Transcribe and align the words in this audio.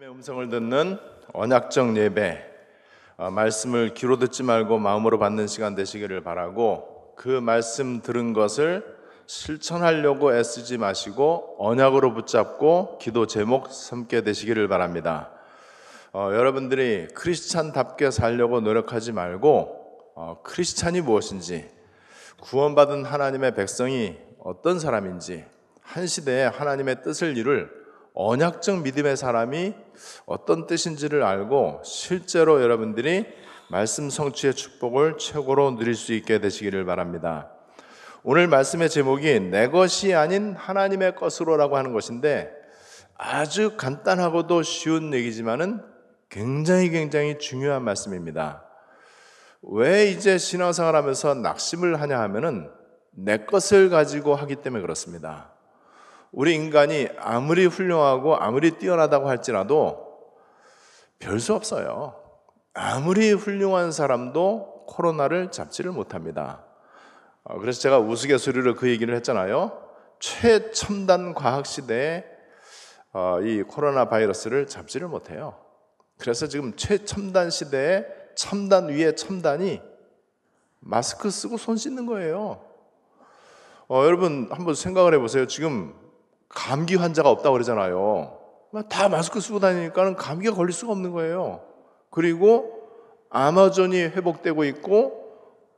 주님의 0.00 0.14
음성을 0.14 0.48
듣는 0.48 0.98
언약적 1.34 1.96
예배 1.96 2.42
어, 3.18 3.30
말씀을 3.30 3.92
귀로 3.92 4.18
듣지 4.18 4.42
말고 4.42 4.78
마음으로 4.78 5.18
받는 5.18 5.46
시간 5.46 5.74
되시기를 5.74 6.22
바라고 6.22 7.12
그 7.16 7.28
말씀 7.28 8.00
들은 8.00 8.32
것을 8.32 8.82
실천하려고 9.26 10.34
애쓰지 10.34 10.78
마시고 10.78 11.56
언약으로 11.58 12.14
붙잡고 12.14 12.98
기도 12.98 13.26
제목 13.26 13.70
삼게 13.70 14.22
되시기를 14.22 14.68
바랍니다. 14.68 15.30
어, 16.12 16.30
여러분들이 16.32 17.08
크리스찬답게 17.08 18.10
살려고 18.10 18.60
노력하지 18.60 19.12
말고 19.12 20.12
어, 20.14 20.40
크리스찬이 20.42 21.02
무엇인지 21.02 21.68
구원받은 22.40 23.04
하나님의 23.04 23.54
백성이 23.54 24.16
어떤 24.38 24.78
사람인지 24.78 25.44
한 25.82 26.06
시대에 26.06 26.44
하나님의 26.44 27.02
뜻을 27.02 27.36
이룰 27.36 27.79
언약적 28.14 28.82
믿음의 28.82 29.16
사람이 29.16 29.74
어떤 30.26 30.66
뜻인지를 30.66 31.22
알고 31.22 31.82
실제로 31.84 32.62
여러분들이 32.62 33.26
말씀 33.70 34.10
성취의 34.10 34.54
축복을 34.54 35.16
최고로 35.18 35.76
누릴 35.76 35.94
수 35.94 36.12
있게 36.12 36.40
되시기를 36.40 36.84
바랍니다. 36.84 37.52
오늘 38.22 38.48
말씀의 38.48 38.90
제목이 38.90 39.40
내 39.40 39.68
것이 39.68 40.14
아닌 40.14 40.54
하나님의 40.54 41.14
것으로라고 41.14 41.76
하는 41.76 41.92
것인데 41.92 42.50
아주 43.16 43.76
간단하고도 43.76 44.62
쉬운 44.62 45.14
얘기지만은 45.14 45.82
굉장히 46.28 46.90
굉장히 46.90 47.38
중요한 47.38 47.82
말씀입니다. 47.84 48.64
왜 49.62 50.06
이제 50.10 50.38
신앙생활 50.38 50.96
하면서 50.96 51.34
낙심을 51.34 52.00
하냐 52.00 52.18
하면은 52.20 52.70
내 53.12 53.38
것을 53.38 53.90
가지고 53.90 54.34
하기 54.34 54.56
때문에 54.56 54.80
그렇습니다. 54.80 55.52
우리 56.32 56.54
인간이 56.54 57.08
아무리 57.18 57.66
훌륭하고 57.66 58.36
아무리 58.36 58.72
뛰어나다고 58.72 59.28
할지라도 59.28 60.08
별 61.18 61.38
수 61.40 61.54
없어요. 61.54 62.14
아무리 62.72 63.32
훌륭한 63.32 63.92
사람도 63.92 64.86
코로나를 64.86 65.50
잡지를 65.50 65.92
못합니다. 65.92 66.64
어, 67.42 67.58
그래서 67.58 67.80
제가 67.80 67.98
우스갯소리로 67.98 68.74
그 68.76 68.88
얘기를 68.88 69.14
했잖아요. 69.16 69.86
최첨단 70.18 71.34
과학 71.34 71.66
시대에 71.66 72.24
어, 73.12 73.40
이 73.42 73.62
코로나 73.62 74.08
바이러스를 74.08 74.66
잡지를 74.66 75.08
못해요. 75.08 75.58
그래서 76.18 76.46
지금 76.46 76.76
최첨단 76.76 77.50
시대에 77.50 78.06
첨단 78.36 78.88
위에 78.88 79.14
첨단이 79.14 79.82
마스크 80.78 81.30
쓰고 81.30 81.56
손 81.56 81.76
씻는 81.76 82.06
거예요. 82.06 82.64
어, 83.88 84.04
여러분 84.04 84.48
한번 84.52 84.74
생각을 84.74 85.14
해보세요. 85.14 85.46
지금 85.46 85.94
감기 86.50 86.96
환자가 86.96 87.30
없다고 87.30 87.54
그러잖아요. 87.54 88.38
다 88.88 89.08
마스크 89.08 89.40
쓰고 89.40 89.58
다니니까 89.58 90.14
감기가 90.14 90.54
걸릴 90.54 90.72
수가 90.72 90.92
없는 90.92 91.12
거예요. 91.12 91.62
그리고 92.10 92.80
아마존이 93.30 93.96
회복되고 93.96 94.64
있고 94.64 95.20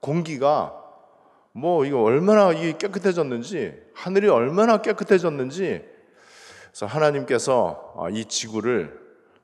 공기가 0.00 0.74
뭐 1.52 1.84
이거 1.84 2.02
얼마나 2.02 2.52
이 2.52 2.76
깨끗해졌는지 2.78 3.74
하늘이 3.94 4.28
얼마나 4.28 4.78
깨끗해졌는지 4.78 5.84
그래서 6.70 6.86
하나님께서 6.86 7.94
아, 7.98 8.08
이 8.10 8.24
지구를 8.24 8.98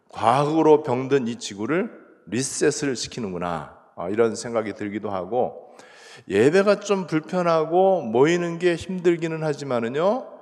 과학으로 0.09 0.83
병든 0.83 1.29
이 1.29 1.37
지구를 1.37 1.91
리셋을 2.27 2.97
시키는구나 2.97 3.77
아, 3.97 4.09
이런 4.09 4.35
생각이 4.35 4.73
들기도 4.73 5.11
하고 5.11 5.75
예배가 6.29 6.81
좀 6.81 7.07
불편하고 7.07 8.01
모이는 8.01 8.59
게 8.59 8.75
힘들기는 8.75 9.43
하지만은요 9.43 10.38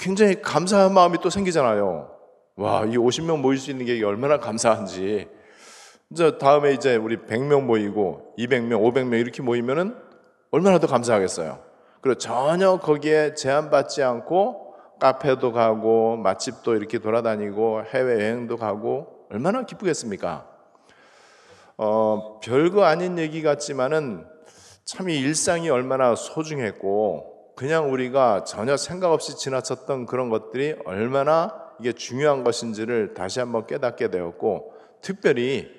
굉장히 0.00 0.40
감사한 0.40 0.94
마음이 0.94 1.18
또 1.22 1.28
생기잖아요. 1.28 2.10
와, 2.56 2.84
이 2.86 2.96
50명 2.96 3.40
모일 3.40 3.58
수 3.58 3.70
있는 3.70 3.84
게 3.84 4.02
얼마나 4.02 4.38
감사한지. 4.38 5.28
이제 6.10 6.38
다음에 6.38 6.72
이제 6.72 6.96
우리 6.96 7.18
100명 7.18 7.64
모이고 7.64 8.34
200명, 8.38 8.80
500명 8.80 9.20
이렇게 9.20 9.42
모이면은 9.42 9.94
얼마나 10.50 10.78
더 10.78 10.86
감사하겠어요. 10.86 11.62
그리고 12.00 12.18
전혀 12.18 12.78
거기에 12.78 13.34
제한받지 13.34 14.02
않고 14.02 14.74
카페도 15.00 15.52
가고 15.52 16.16
맛집도 16.16 16.76
이렇게 16.76 16.98
돌아다니고 16.98 17.84
해외여행도 17.92 18.56
가고 18.56 19.26
얼마나 19.30 19.66
기쁘겠습니까? 19.66 20.46
어, 21.76 22.40
별거 22.42 22.84
아닌 22.84 23.18
얘기 23.18 23.42
같지만은 23.42 24.26
참 24.84 25.08
이 25.10 25.20
일상이 25.20 25.68
얼마나 25.68 26.14
소중했고 26.14 27.29
그냥 27.60 27.92
우리가 27.92 28.44
전혀 28.44 28.78
생각 28.78 29.12
없이 29.12 29.36
지나쳤던 29.36 30.06
그런 30.06 30.30
것들이 30.30 30.76
얼마나 30.86 31.54
이게 31.78 31.92
중요한 31.92 32.42
것인지를 32.42 33.12
다시 33.12 33.38
한번 33.38 33.66
깨닫게 33.66 34.08
되었고 34.08 34.72
특별히 35.02 35.70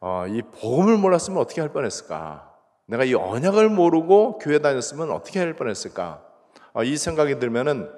어, 0.00 0.24
이 0.26 0.42
복음을 0.42 0.96
몰랐으면 0.96 1.38
어떻게 1.38 1.60
할 1.60 1.72
뻔했을까? 1.72 2.52
내가 2.86 3.04
이 3.04 3.14
언약을 3.14 3.68
모르고 3.68 4.38
교회 4.38 4.58
다녔으면 4.58 5.12
어떻게 5.12 5.38
할 5.38 5.54
뻔했을까? 5.54 6.24
어, 6.72 6.82
이 6.82 6.96
생각이 6.96 7.38
들면은 7.38 7.88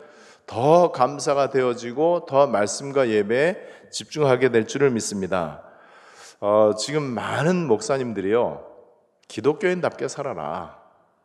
더 0.47 0.93
감사가 0.93 1.49
되어지고 1.49 2.27
더 2.29 2.47
말씀과 2.47 3.09
예배에 3.09 3.57
집중하게 3.91 4.51
될 4.51 4.67
줄을 4.67 4.91
믿습니다. 4.91 5.63
어, 6.41 6.73
지금 6.77 7.05
많은 7.05 7.69
목사님들이요 7.69 8.67
기독교인답게 9.29 10.09
살아라. 10.09 10.78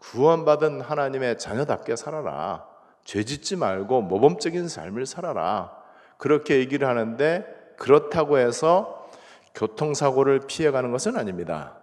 구원받은 0.03 0.81
하나님의 0.81 1.39
자녀답게 1.39 1.95
살아라. 1.95 2.65
죄 3.03 3.23
짓지 3.23 3.55
말고 3.55 4.01
모범적인 4.01 4.67
삶을 4.67 5.05
살아라. 5.05 5.71
그렇게 6.17 6.59
얘기를 6.59 6.87
하는데 6.87 7.45
그렇다고 7.77 8.37
해서 8.37 9.09
교통사고를 9.55 10.41
피해가는 10.47 10.91
것은 10.91 11.17
아닙니다. 11.17 11.77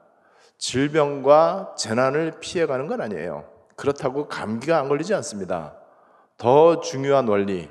질병과 0.59 1.75
재난을 1.79 2.35
피해가는 2.41 2.87
건 2.87 3.01
아니에요. 3.01 3.45
그렇다고 3.77 4.29
감기가 4.29 4.79
안 4.79 4.89
걸리지 4.89 5.15
않습니다. 5.15 5.75
더 6.37 6.81
중요한 6.81 7.27
원리, 7.27 7.71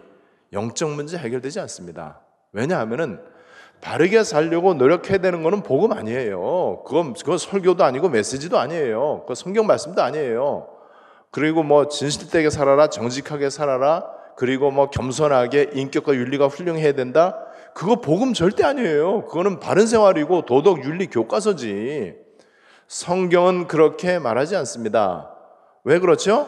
영적 0.52 0.92
문제 0.92 1.18
해결되지 1.18 1.60
않습니다. 1.62 2.22
왜냐하면은 2.52 3.24
바르게 3.82 4.24
살려고 4.24 4.74
노력해야 4.74 5.20
되는 5.20 5.42
것은 5.44 5.64
복음 5.64 5.94
아니에요. 5.94 6.84
그건, 6.86 7.14
그건 7.14 7.38
설교도 7.38 7.84
아니고 7.84 8.10
메시지도 8.10 8.60
아니에요. 8.60 9.24
그 9.28 9.36
성경 9.36 9.68
말씀도 9.68 10.02
아니에요. 10.02 10.68
그리고 11.32 11.64
뭐 11.64 11.88
진실되게 11.88 12.50
살아라, 12.50 12.88
정직하게 12.88 13.50
살아라, 13.50 14.06
그리고 14.36 14.72
뭐 14.72 14.90
겸손하게 14.90 15.72
인격과 15.74 16.16
윤리가 16.16 16.48
훌륭해야 16.48 16.94
된다. 16.94 17.38
그거 17.74 18.02
복음 18.02 18.34
절대 18.34 18.64
아니에요. 18.64 19.26
그거는 19.26 19.60
바른 19.60 19.86
생활이고 19.86 20.46
도덕 20.46 20.84
윤리 20.84 21.08
교과서지. 21.08 22.16
성경은 22.88 23.68
그렇게 23.68 24.18
말하지 24.18 24.56
않습니다. 24.58 25.32
왜 25.84 26.00
그렇죠? 26.00 26.48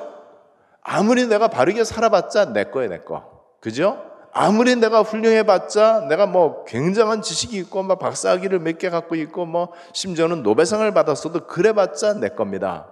아무리 0.82 1.28
내가 1.28 1.48
바르게 1.48 1.84
살아봤자 1.84 2.54
내 2.54 2.66
거예요, 2.66 2.90
내 2.90 3.00
거. 3.00 3.24
그죠? 3.60 4.11
아무리 4.34 4.76
내가 4.76 5.02
훌륭해봤자 5.02 6.06
내가 6.08 6.26
뭐 6.26 6.64
굉장한 6.66 7.22
지식이 7.22 7.58
있고 7.58 7.84
막 7.84 8.00
박사학위를 8.00 8.60
몇 8.60 8.78
개 8.78 8.90
갖고 8.90 9.16
있고 9.16 9.46
뭐 9.46 9.74
심지어는 9.94 10.42
노벨상을 10.44 10.90
받았어도 10.94 11.48
그래봤자 11.48 12.14
내 12.14 12.30
겁니다. 12.30 12.88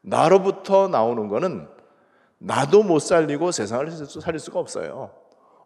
나로부터 0.00 0.88
나오는 0.88 1.28
거는 1.28 1.68
나도 2.38 2.82
못 2.82 2.98
살리고 3.00 3.52
세상을 3.52 3.88
살릴 4.20 4.40
수가 4.40 4.58
없어요. 4.58 5.10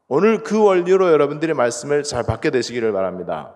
오늘 0.09 0.43
그 0.43 0.62
원리로 0.62 1.11
여러분들이 1.11 1.55
말씀을 1.55 2.03
잘 2.03 2.22
받게 2.25 2.50
되시기를 2.50 2.93
바랍니다. 2.93 3.55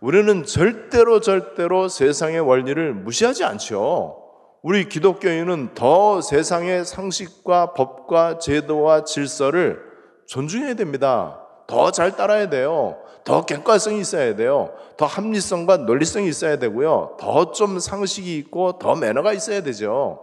우리는 0.00 0.44
절대로 0.44 1.20
절대로 1.20 1.88
세상의 1.88 2.40
원리를 2.40 2.94
무시하지 2.94 3.44
않죠. 3.44 4.24
우리 4.62 4.88
기독교인은 4.88 5.74
더 5.74 6.20
세상의 6.20 6.84
상식과 6.84 7.74
법과 7.74 8.38
제도와 8.38 9.04
질서를 9.04 9.87
존중해야 10.28 10.74
됩니다. 10.74 11.40
더 11.66 11.90
잘 11.90 12.16
따라야 12.16 12.48
돼요. 12.48 12.98
더 13.24 13.44
객관성이 13.44 14.00
있어야 14.00 14.36
돼요. 14.36 14.70
더 14.96 15.04
합리성과 15.06 15.78
논리성이 15.78 16.28
있어야 16.28 16.56
되고요. 16.58 17.16
더 17.18 17.52
좀 17.52 17.78
상식이 17.78 18.36
있고 18.38 18.78
더 18.78 18.94
매너가 18.94 19.32
있어야 19.32 19.62
되죠. 19.62 20.20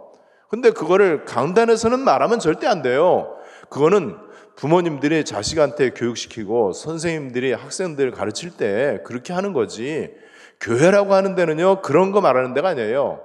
근데 0.48 0.70
그거를 0.70 1.24
강단에서는 1.24 2.00
말하면 2.00 2.38
절대 2.38 2.66
안 2.66 2.82
돼요. 2.82 3.36
그거는 3.68 4.16
부모님들이 4.54 5.24
자식한테 5.24 5.90
교육시키고 5.90 6.72
선생님들이 6.72 7.52
학생들 7.52 8.10
가르칠 8.12 8.56
때 8.56 9.00
그렇게 9.04 9.32
하는 9.32 9.52
거지. 9.52 10.14
교회라고 10.60 11.14
하는 11.14 11.34
데는요, 11.34 11.82
그런 11.82 12.12
거 12.12 12.20
말하는 12.20 12.54
데가 12.54 12.70
아니에요. 12.70 13.20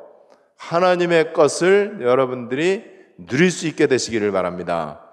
하나님의 0.57 1.33
것을 1.33 1.99
여러분들이 2.01 2.83
누릴 3.17 3.49
수 3.51 3.67
있게 3.67 3.87
되시기를 3.87 4.31
바랍니다. 4.31 5.10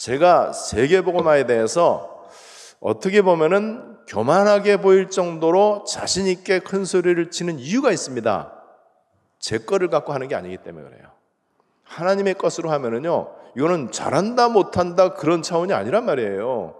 제가 0.00 0.54
세계복음화에 0.54 1.44
대해서 1.44 2.26
어떻게 2.80 3.20
보면은 3.20 3.98
교만하게 4.06 4.78
보일 4.78 5.10
정도로 5.10 5.84
자신 5.84 6.26
있게 6.26 6.60
큰 6.60 6.86
소리를 6.86 7.30
치는 7.30 7.58
이유가 7.58 7.92
있습니다. 7.92 8.50
제 9.40 9.58
거를 9.58 9.88
갖고 9.88 10.14
하는 10.14 10.26
게 10.28 10.34
아니기 10.34 10.56
때문에 10.56 10.88
그래요. 10.88 11.02
하나님의 11.84 12.34
것으로 12.34 12.70
하면은요, 12.70 13.28
이거는 13.54 13.92
잘한다 13.92 14.48
못한다 14.48 15.12
그런 15.12 15.42
차원이 15.42 15.74
아니란 15.74 16.06
말이에요. 16.06 16.76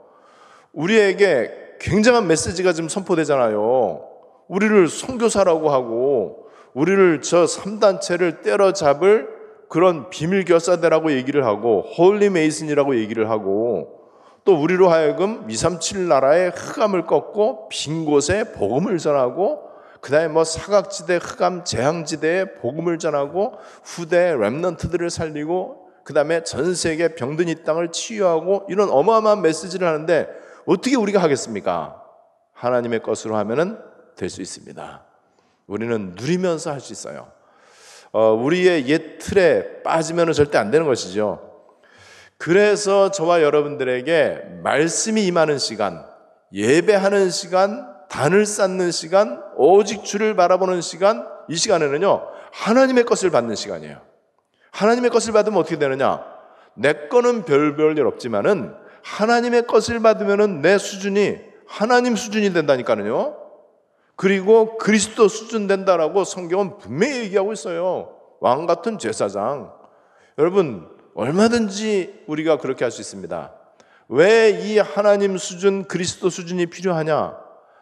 우리에게 0.73 1.77
굉장한 1.79 2.27
메시지가 2.27 2.73
지금 2.73 2.89
선포되잖아요. 2.89 4.03
우리를 4.49 4.89
선교사라고 4.89 5.71
하고 5.71 6.49
우리를 6.73 7.21
저 7.21 7.45
3단체를 7.45 8.41
때려잡을 8.41 9.40
그런 9.71 10.11
비밀 10.11 10.45
결사대라고 10.45 11.13
얘기를 11.13 11.47
하고 11.47 11.83
Holy 11.97 12.29
Mason이라고 12.29 12.97
얘기를 12.97 13.31
하고 13.31 14.01
또 14.45 14.61
우리로 14.61 14.91
하여금 14.91 15.49
237 15.49 16.09
나라의 16.09 16.51
흑암을 16.51 17.07
꺾고 17.07 17.69
빈 17.69 18.05
곳에 18.05 18.53
복음을 18.53 18.99
전하고 18.99 19.71
그다음에 20.01 20.27
뭐 20.27 20.43
사각지대 20.43 21.21
흑암 21.23 21.65
재앙지대에 21.65 22.55
복음을 22.55 22.99
전하고 22.99 23.55
후대 23.85 24.35
remnant들을 24.37 25.09
살리고 25.09 25.89
그다음에 26.03 26.43
전 26.43 26.75
세계 26.75 27.15
병든 27.15 27.49
이 27.49 27.63
땅을 27.63 27.93
치유하고 27.93 28.67
이런 28.69 28.91
어마어마한 28.91 29.41
메시지를 29.41 29.87
하는데 29.87 30.29
어떻게 30.67 30.97
우리가 30.97 31.23
하겠습니까? 31.23 32.03
하나님의 32.55 33.05
것으로 33.05 33.37
하면은 33.37 33.79
될 34.17 34.29
수 34.29 34.43
있습니다. 34.43 35.05
우리는 35.69 36.15
누리면서 36.17 36.73
할 36.73 36.81
수 36.81 36.93
있어요. 36.93 37.40
어, 38.13 38.33
우리의 38.33 38.89
옛 38.89 39.19
틀에 39.19 39.83
빠지면 39.83 40.33
절대 40.33 40.59
안 40.59 40.71
되는 40.71 40.87
것이죠. 40.87 41.51
그래서 42.39 43.11
저와 43.11 43.43
여러분들에게 43.43 44.61
말씀이 44.63 45.27
임하는 45.27 45.59
시간, 45.59 46.05
예배하는 46.53 47.31
시간, 47.31 47.87
단을 48.09 48.47
쌓는 48.47 48.91
시간, 48.91 49.43
오직 49.57 50.05
주를 50.05 50.35
바라보는 50.35 50.81
시간, 50.81 51.27
이 51.49 51.57
시간에는요, 51.57 52.27
하나님의 52.53 53.05
것을 53.05 53.31
받는 53.31 53.55
시간이에요. 53.55 54.01
하나님의 54.73 55.11
것을 55.11 55.33
받으면 55.33 55.59
어떻게 55.59 55.79
되느냐? 55.79 56.25
내 56.75 57.09
거는 57.09 57.45
별별 57.45 57.99
일 57.99 58.07
없지만은 58.07 58.75
하나님의 59.03 59.67
것을 59.67 60.01
받으면은 60.01 60.63
내 60.63 60.79
수준이 60.79 61.39
하나님 61.67 62.17
수준이 62.17 62.53
된다니까요. 62.53 63.40
그리고 64.21 64.77
그리스도 64.77 65.29
수준 65.29 65.67
된다라고 65.67 66.25
성경은 66.25 66.77
분명히 66.77 67.21
얘기하고 67.21 67.55
있어요. 67.55 68.19
왕 68.41 68.67
같은 68.67 68.99
제사장. 68.99 69.73
여러분, 70.37 70.87
얼마든지 71.15 72.25
우리가 72.27 72.59
그렇게 72.59 72.85
할 72.85 72.93
수 72.93 73.01
있습니다. 73.01 73.55
왜 74.11 74.61
이 74.61 74.79
하나님 74.79 75.39
수준, 75.39 75.85
그리스도 75.89 76.29
수준이 76.29 76.67
필요하냐? 76.67 77.35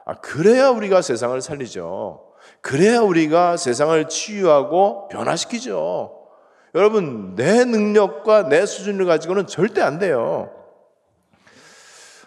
아, 0.06 0.14
그래야 0.20 0.68
우리가 0.68 1.02
세상을 1.02 1.40
살리죠. 1.40 2.22
그래야 2.60 3.00
우리가 3.00 3.56
세상을 3.56 4.08
치유하고 4.08 5.08
변화시키죠. 5.08 6.20
여러분, 6.76 7.34
내 7.34 7.64
능력과 7.64 8.48
내 8.48 8.64
수준을 8.64 9.06
가지고는 9.06 9.48
절대 9.48 9.80
안 9.82 9.98
돼요. 9.98 10.52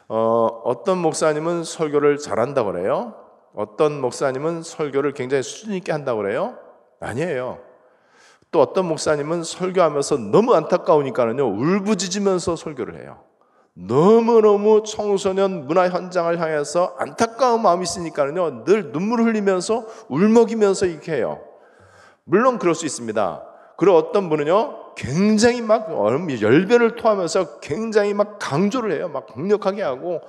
어, 0.10 0.62
어떤 0.66 0.98
목사님은 0.98 1.64
설교를 1.64 2.18
잘한다 2.18 2.66
그래요. 2.66 3.21
어떤 3.54 4.00
목사님은 4.00 4.64
설교를 4.64 5.14
굉장히 5.14 5.44
수준 5.44 5.74
있게 5.74 5.92
한다고 5.92 6.22
그래요? 6.22 6.58
아니에요. 7.00 7.60
또 8.52 8.62
어떤 8.62 8.86
목사님은 8.88 9.44
설교하면서 9.44 10.18
너무 10.18 10.54
안타까우니까는요, 10.56 11.46
울부짖으면서 11.48 12.56
설교를 12.56 13.02
해요. 13.02 13.20
너무너무 13.74 14.84
청소년 14.84 15.68
문화 15.68 15.88
현장을 15.88 16.38
향해서 16.40 16.96
안타까운 16.98 17.62
마음이 17.62 17.84
있으니까는요, 17.84 18.66
늘 18.66 18.92
눈물을 18.92 19.26
흘리면서 19.26 19.86
울먹이면서 20.10 20.88
이렇게 20.88 21.14
해요. 21.14 21.42
물론 22.26 22.60
그럴 22.60 22.76
수 22.76 22.86
있습니다. 22.86 23.44
그리고 23.78 23.96
어떤 23.96 24.30
분은요, 24.30 24.96
굉장히 24.96 25.62
막 25.62 25.90
열변을 25.90 26.96
토하면서 26.96 27.60
굉장히 27.62 28.14
막 28.14 28.38
강조를 28.40 28.92
해요. 28.92 29.08
막 29.08 29.28
강력하게 29.28 29.82
하고 29.82 30.22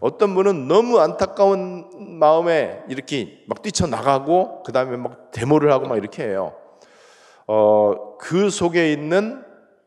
어떤 0.00 0.34
분은 0.34 0.68
너무 0.68 0.98
안타까운 1.00 2.18
마음에 2.18 2.82
이렇게 2.88 3.42
막 3.46 3.62
뛰쳐나가고 3.62 4.62
그 4.62 4.72
다음에 4.72 4.96
막 4.96 5.30
데모를 5.30 5.72
하고 5.72 5.86
막 5.86 5.96
이렇게 5.96 6.24
해요. 6.24 6.54
어, 7.46 8.16
그 8.18 8.50
속에 8.50 8.92
있는 8.92 9.44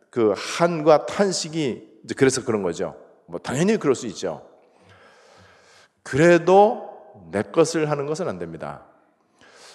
그 0.09 0.33
한과 0.35 1.05
탄식이 1.05 1.99
이제 2.03 2.15
그래서 2.15 2.43
그런 2.43 2.63
거죠. 2.63 2.95
뭐 3.27 3.39
당연히 3.39 3.77
그럴 3.77 3.95
수 3.95 4.07
있죠. 4.07 4.47
그래도 6.03 6.89
내 7.31 7.43
것을 7.43 7.91
하는 7.91 8.05
것은 8.05 8.27
안 8.27 8.39
됩니다. 8.39 8.85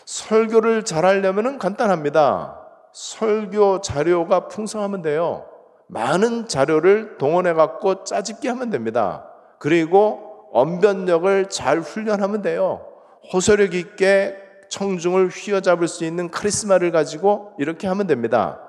설교를 0.04 0.84
잘하려면 0.84 1.58
간단합니다. 1.58 2.60
설교 2.92 3.80
자료가 3.80 4.48
풍성하면 4.48 5.02
돼요. 5.02 5.46
많은 5.86 6.48
자료를 6.48 7.18
동원해 7.18 7.52
갖고 7.52 8.04
짜집기 8.04 8.48
하면 8.48 8.70
됩니다. 8.70 9.28
그리고 9.64 10.50
언변력을 10.52 11.48
잘 11.48 11.80
훈련하면 11.80 12.42
돼요. 12.42 12.86
호소력 13.32 13.72
있게 13.72 14.36
청중을 14.68 15.28
휘어잡을 15.28 15.88
수 15.88 16.04
있는 16.04 16.30
카리스마를 16.30 16.92
가지고 16.92 17.54
이렇게 17.58 17.86
하면 17.86 18.06
됩니다. 18.06 18.60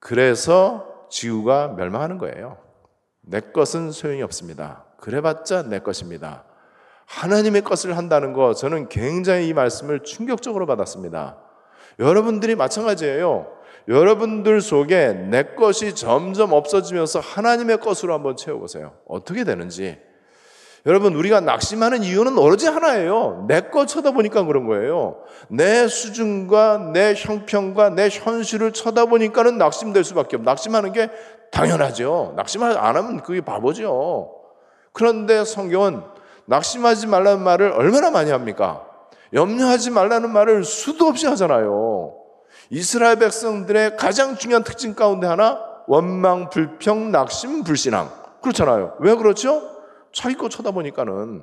그래서 0.00 1.06
지구가 1.10 1.74
멸망하는 1.76 2.18
거예요. 2.18 2.58
내 3.20 3.38
것은 3.38 3.92
소용이 3.92 4.20
없습니다. 4.22 4.84
그래봤자 4.98 5.68
내 5.68 5.78
것입니다. 5.78 6.42
하나님의 7.06 7.62
것을 7.62 7.96
한다는 7.96 8.32
거 8.32 8.52
저는 8.52 8.88
굉장히 8.88 9.46
이 9.46 9.54
말씀을 9.54 10.02
충격적으로 10.02 10.66
받았습니다. 10.66 11.38
여러분들이 12.00 12.56
마찬가지예요. 12.56 13.55
여러분들 13.88 14.60
속에 14.60 15.12
내 15.12 15.42
것이 15.42 15.94
점점 15.94 16.52
없어지면서 16.52 17.20
하나님의 17.20 17.78
것으로 17.78 18.14
한번 18.14 18.36
채워보세요. 18.36 18.94
어떻게 19.08 19.44
되는지. 19.44 19.98
여러분, 20.86 21.14
우리가 21.14 21.40
낙심하는 21.40 22.04
이유는 22.04 22.38
오로지 22.38 22.68
하나예요. 22.68 23.44
내 23.48 23.70
것 23.70 23.86
쳐다보니까 23.88 24.44
그런 24.44 24.66
거예요. 24.66 25.16
내 25.48 25.88
수준과 25.88 26.92
내 26.92 27.14
형평과 27.16 27.90
내 27.90 28.08
현실을 28.08 28.72
쳐다보니까는 28.72 29.58
낙심될 29.58 30.04
수밖에 30.04 30.36
없. 30.36 30.42
낙심하는 30.42 30.92
게 30.92 31.10
당연하죠. 31.50 32.34
낙심 32.36 32.62
안 32.62 32.96
하면 32.96 33.22
그게 33.22 33.40
바보죠. 33.40 34.32
그런데 34.92 35.44
성경은 35.44 36.02
낙심하지 36.46 37.08
말라는 37.08 37.42
말을 37.42 37.72
얼마나 37.72 38.10
많이 38.10 38.30
합니까? 38.30 38.86
염려하지 39.32 39.90
말라는 39.90 40.30
말을 40.30 40.62
수도 40.62 41.06
없이 41.06 41.26
하잖아요. 41.26 42.15
이스라엘 42.70 43.18
백성들의 43.18 43.96
가장 43.96 44.36
중요한 44.36 44.64
특징 44.64 44.94
가운데 44.94 45.26
하나 45.26 45.60
원망, 45.86 46.50
불평, 46.50 47.12
낙심, 47.12 47.64
불신앙. 47.64 48.10
그렇잖아요. 48.42 48.94
왜 49.00 49.14
그렇죠? 49.14 49.62
자기 50.12 50.34
거 50.34 50.48
쳐다보니까는. 50.48 51.42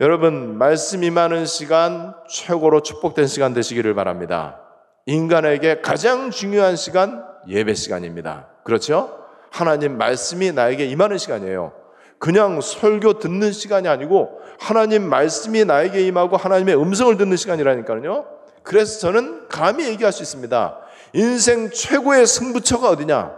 여러분, 0.00 0.58
말씀이 0.58 1.10
많은 1.10 1.46
시간, 1.46 2.14
최고로 2.28 2.82
축복된 2.82 3.26
시간 3.26 3.54
되시기를 3.54 3.94
바랍니다. 3.94 4.60
인간에게 5.06 5.80
가장 5.80 6.30
중요한 6.30 6.76
시간, 6.76 7.24
예배 7.48 7.74
시간입니다. 7.74 8.48
그렇죠? 8.64 9.24
하나님 9.50 9.96
말씀이 9.96 10.52
나에게 10.52 10.86
임하는 10.86 11.16
시간이에요. 11.16 11.72
그냥 12.18 12.60
설교 12.60 13.18
듣는 13.18 13.52
시간이 13.52 13.86
아니고 13.86 14.40
하나님 14.58 15.08
말씀이 15.08 15.64
나에게 15.64 16.00
임하고 16.06 16.36
하나님의 16.36 16.76
음성을 16.76 17.16
듣는 17.16 17.36
시간이라니까요. 17.36 18.24
그래서 18.64 18.98
저는 18.98 19.48
감히 19.48 19.86
얘기할 19.86 20.12
수 20.12 20.22
있습니다. 20.22 20.78
인생 21.12 21.70
최고의 21.70 22.26
승부처가 22.26 22.88
어디냐? 22.90 23.32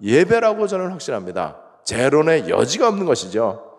예배라고 0.00 0.68
저는 0.68 0.90
확신합니다. 0.90 1.56
재론의 1.82 2.48
여지가 2.48 2.86
없는 2.88 3.06
것이죠. 3.06 3.78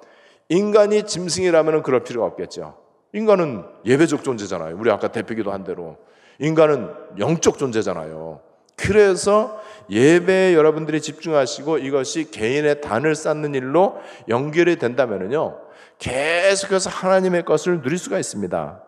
인간이 0.49 1.03
짐승이라면 1.03 1.83
그럴 1.83 2.03
필요가 2.03 2.27
없겠죠. 2.27 2.77
인간은 3.13 3.63
예배적 3.85 4.23
존재잖아요. 4.23 4.75
우리 4.77 4.91
아까 4.91 5.09
대표기도 5.09 5.51
한 5.51 5.63
대로. 5.63 5.97
인간은 6.39 6.89
영적 7.19 7.57
존재잖아요. 7.57 8.41
그래서 8.75 9.61
예배에 9.89 10.53
여러분들이 10.55 11.01
집중하시고 11.01 11.79
이것이 11.79 12.31
개인의 12.31 12.81
단을 12.81 13.15
쌓는 13.15 13.55
일로 13.55 13.97
연결이 14.29 14.77
된다면요. 14.77 15.59
계속해서 15.99 16.89
하나님의 16.89 17.45
것을 17.45 17.81
누릴 17.81 17.97
수가 17.97 18.19
있습니다. 18.19 18.86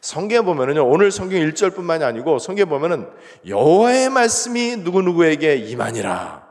성경에 0.00 0.40
보면은요, 0.42 0.88
오늘 0.88 1.10
성경 1.10 1.40
1절뿐만이 1.40 2.02
아니고 2.02 2.38
성경에 2.38 2.68
보면은 2.68 3.08
여호와의 3.46 4.10
말씀이 4.10 4.76
누구누구에게 4.76 5.56
임하니라. 5.56 6.48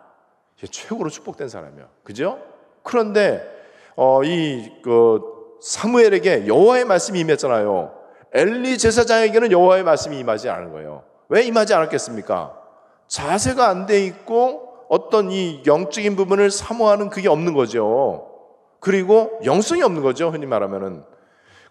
최고로 0.69 1.09
축복된 1.09 1.49
사람이요. 1.49 1.87
그죠? 2.03 2.39
그런데, 2.83 3.43
어, 3.95 4.23
이, 4.23 4.71
그, 4.83 5.21
사무엘에게 5.61 6.47
여호와의 6.47 6.85
말씀이 6.85 7.19
임했잖아요. 7.19 7.93
엘리 8.33 8.77
제사장에게는 8.77 9.51
여호와의 9.51 9.83
말씀이 9.83 10.17
임하지 10.19 10.49
않은 10.49 10.71
거예요. 10.71 11.03
왜 11.27 11.43
임하지 11.43 11.73
않았겠습니까? 11.73 12.55
자세가 13.07 13.67
안 13.67 13.85
돼 13.87 14.05
있고 14.05 14.69
어떤 14.87 15.31
이 15.31 15.61
영적인 15.65 16.15
부분을 16.15 16.51
사모하는 16.51 17.09
그게 17.09 17.27
없는 17.27 17.53
거죠. 17.53 18.27
그리고 18.79 19.39
영성이 19.43 19.81
없는 19.83 20.01
거죠. 20.01 20.29
흔히 20.29 20.45
말하면은. 20.45 21.03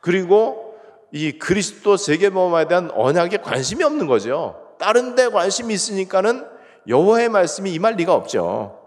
그리고 0.01 0.68
이 1.13 1.33
그리스도 1.39 1.97
세계보험에 1.97 2.69
대한 2.69 2.91
언약에 2.93 3.39
관심이 3.39 3.83
없는 3.85 4.07
거죠. 4.07 4.75
다른 4.79 5.15
데 5.15 5.29
관심이 5.29 5.73
있으니까는 5.75 6.47
여호와의 6.87 7.29
말씀이 7.29 7.73
임할 7.73 7.95
리가 7.95 8.15
없죠. 8.15 8.79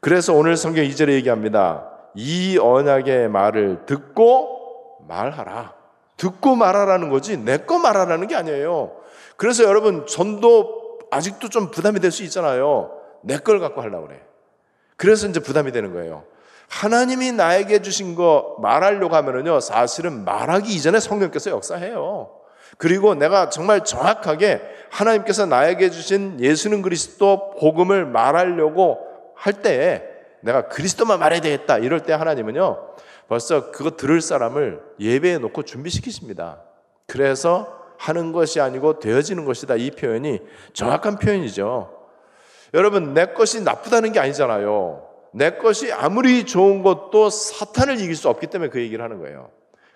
그래서 0.00 0.34
오늘 0.34 0.56
성경 0.56 0.84
2절에 0.84 1.10
얘기합니다. 1.12 1.90
이 2.14 2.58
언약의 2.58 3.28
말을 3.28 3.86
듣고 3.86 4.98
말하라. 5.08 5.74
듣고 6.16 6.54
말하라는 6.54 7.08
거지 7.10 7.36
내 7.36 7.58
거 7.58 7.78
말하라는 7.78 8.28
게 8.28 8.36
아니에요. 8.36 8.92
그래서 9.36 9.64
여러분 9.64 10.06
전도 10.06 10.98
아직도 11.10 11.48
좀 11.48 11.70
부담이 11.70 12.00
될 12.00 12.10
수 12.12 12.22
있잖아요. 12.24 12.92
내 13.22 13.38
걸 13.38 13.58
갖고 13.58 13.80
하려고 13.80 14.06
그래. 14.06 14.20
그래서 14.96 15.26
이제 15.26 15.40
부담이 15.40 15.72
되는 15.72 15.92
거예요. 15.92 16.24
하나님이 16.74 17.30
나에게 17.30 17.82
주신 17.82 18.16
거 18.16 18.56
말하려고 18.58 19.14
하면은요, 19.14 19.60
사실은 19.60 20.24
말하기 20.24 20.74
이전에 20.74 20.98
성령께서 20.98 21.50
역사해요. 21.50 22.30
그리고 22.78 23.14
내가 23.14 23.48
정말 23.48 23.84
정확하게 23.84 24.60
하나님께서 24.90 25.46
나에게 25.46 25.90
주신 25.90 26.40
예수는 26.40 26.82
그리스도 26.82 27.52
복음을 27.60 28.04
말하려고 28.06 28.98
할 29.36 29.62
때에 29.62 30.02
내가 30.40 30.66
그리스도만 30.66 31.20
말해야 31.20 31.40
되겠다. 31.40 31.78
이럴 31.78 32.00
때 32.00 32.12
하나님은요, 32.12 32.96
벌써 33.28 33.70
그거 33.70 33.92
들을 33.92 34.20
사람을 34.20 34.82
예배에 34.98 35.38
놓고 35.38 35.62
준비시키십니다. 35.62 36.60
그래서 37.06 37.68
하는 37.98 38.32
것이 38.32 38.60
아니고 38.60 38.98
되어지는 38.98 39.44
것이다. 39.44 39.76
이 39.76 39.92
표현이 39.92 40.40
정확한 40.72 41.20
표현이죠. 41.20 41.96
여러분, 42.74 43.14
내 43.14 43.26
것이 43.26 43.62
나쁘다는 43.62 44.10
게 44.10 44.18
아니잖아요. 44.18 45.13
내 45.34 45.50
것이 45.56 45.92
아무리 45.92 46.44
좋은 46.44 46.82
것도 46.82 47.28
사탄을 47.28 48.00
이길 48.00 48.14
수 48.14 48.28
없기 48.28 48.46
때문에 48.46 48.70
그 48.70 48.80
얘기를 48.80 49.02
하는 49.04 49.18
거예요. 49.18 49.50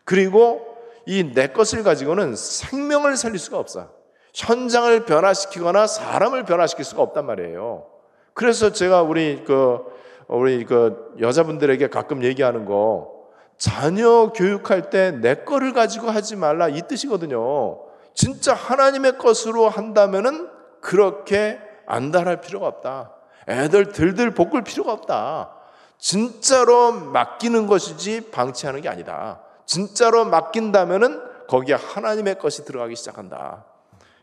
그리고 0.04 0.76
이 1.06 1.32
내 1.34 1.46
것을 1.48 1.82
가지고는 1.84 2.34
생명을 2.36 3.16
살릴 3.16 3.38
수가 3.38 3.58
없어. 3.58 3.88
현장을 4.34 5.04
변화시키거나 5.06 5.86
사람을 5.86 6.44
변화시킬 6.44 6.84
수가 6.84 7.02
없단 7.02 7.24
말이에요. 7.24 7.86
그래서 8.34 8.72
제가 8.72 9.02
우리 9.02 9.42
그 9.44 9.78
우리 10.26 10.64
그 10.64 11.14
여자분들에게 11.20 11.88
가끔 11.88 12.22
얘기하는 12.22 12.66
거 12.66 13.14
자녀 13.56 14.32
교육할 14.32 14.90
때 14.90 15.12
내 15.12 15.34
거를 15.36 15.72
가지고 15.72 16.10
하지 16.10 16.36
말라 16.36 16.68
이 16.68 16.82
뜻이거든요. 16.82 17.80
진짜 18.12 18.52
하나님의 18.54 19.16
것으로 19.18 19.68
한다면은 19.68 20.48
그렇게 20.80 21.58
안달할 21.86 22.40
필요가 22.40 22.66
없다. 22.66 23.12
애들 23.48 23.92
들들 23.92 24.32
볶을 24.32 24.62
필요가 24.62 24.92
없다. 24.92 25.50
진짜로 25.98 26.92
맡기는 26.92 27.66
것이지 27.66 28.30
방치하는 28.30 28.82
게 28.82 28.88
아니다. 28.88 29.40
진짜로 29.66 30.24
맡긴다면은 30.24 31.22
거기에 31.48 31.74
하나님의 31.74 32.38
것이 32.38 32.64
들어가기 32.64 32.94
시작한다. 32.94 33.64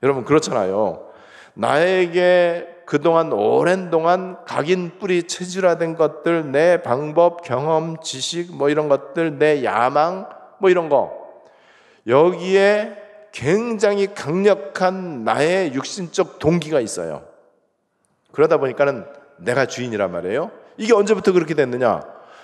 여러분 0.04 0.24
그렇잖아요. 0.24 1.10
나에게 1.56 2.84
그동안 2.86 3.34
오랜 3.34 3.90
동안 3.90 4.38
각인 4.46 5.00
뿌리 5.00 5.24
체질화된 5.24 5.96
것들, 5.96 6.52
내 6.52 6.82
방법, 6.82 7.42
경험, 7.42 8.00
지식, 8.02 8.56
뭐 8.56 8.70
이런 8.70 8.88
것들, 8.88 9.40
내 9.40 9.64
야망, 9.64 10.30
뭐 10.60 10.70
이런 10.70 10.88
거. 10.90 11.12
여기에 12.08 12.96
굉장히 13.32 14.14
강력한 14.14 15.24
나의 15.24 15.74
육신적 15.74 16.38
동기가 16.40 16.80
있어요. 16.80 17.24
그러다 18.36 18.58
보니까는 18.58 19.06
내가 19.38 19.66
주인이란 19.66 20.12
말이에요. 20.12 20.52
이게 20.78 20.94
언제부터 20.94 21.32
그렇게 21.32 21.54
됐느냐? 21.56 22.02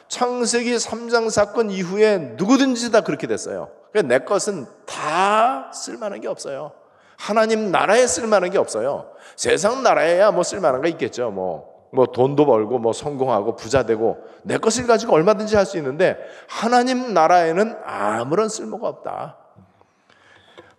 창세기 0.07 0.75
3장 0.75 1.29
사건 1.29 1.69
이후에 1.69 2.17
누구든지 2.37 2.91
다 2.91 3.01
그렇게 3.01 3.27
됐어요. 3.27 3.69
내 4.05 4.19
것은 4.19 4.65
다 4.85 5.71
쓸만한 5.73 6.21
게 6.21 6.27
없어요. 6.27 6.71
하나님 7.17 7.71
나라에 7.71 8.07
쓸만한 8.07 8.49
게 8.49 8.57
없어요. 8.57 9.11
세상 9.35 9.83
나라에야 9.83 10.31
뭐 10.31 10.43
쓸만한 10.43 10.81
거 10.81 10.87
있겠죠. 10.89 11.29
뭐, 11.29 11.87
뭐 11.93 12.07
돈도 12.07 12.45
벌고 12.45 12.79
뭐 12.79 12.93
성공하고 12.93 13.55
부자 13.55 13.83
되고 13.83 14.17
내 14.43 14.57
것을 14.57 14.87
가지고 14.87 15.13
얼마든지 15.13 15.55
할 15.55 15.65
수 15.65 15.77
있는데 15.77 16.17
하나님 16.47 17.13
나라에는 17.13 17.77
아무런 17.85 18.49
쓸모가 18.49 18.87
없다. 18.87 19.37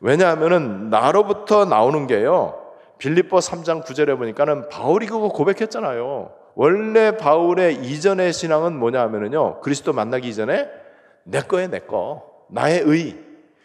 왜냐하면은 0.01 0.91
나로부터 0.91 1.65
나오는 1.65 2.07
게요. 2.07 2.62
빌립보 3.03 3.39
3장 3.39 3.85
9절에 3.85 4.17
보니까는 4.17 4.69
바울이 4.69 5.07
그거 5.07 5.29
고백했잖아요. 5.29 6.31
원래 6.55 7.17
바울의 7.17 7.83
이전의 7.83 8.33
신앙은 8.33 8.79
뭐냐 8.79 9.01
하면은요. 9.01 9.61
그리스도 9.61 9.93
만나기 9.93 10.29
이전에 10.29 10.69
내 11.25 11.41
거에 11.41 11.67
내 11.67 11.81
거. 11.81 12.23
나의 12.49 12.83
의. 12.83 13.17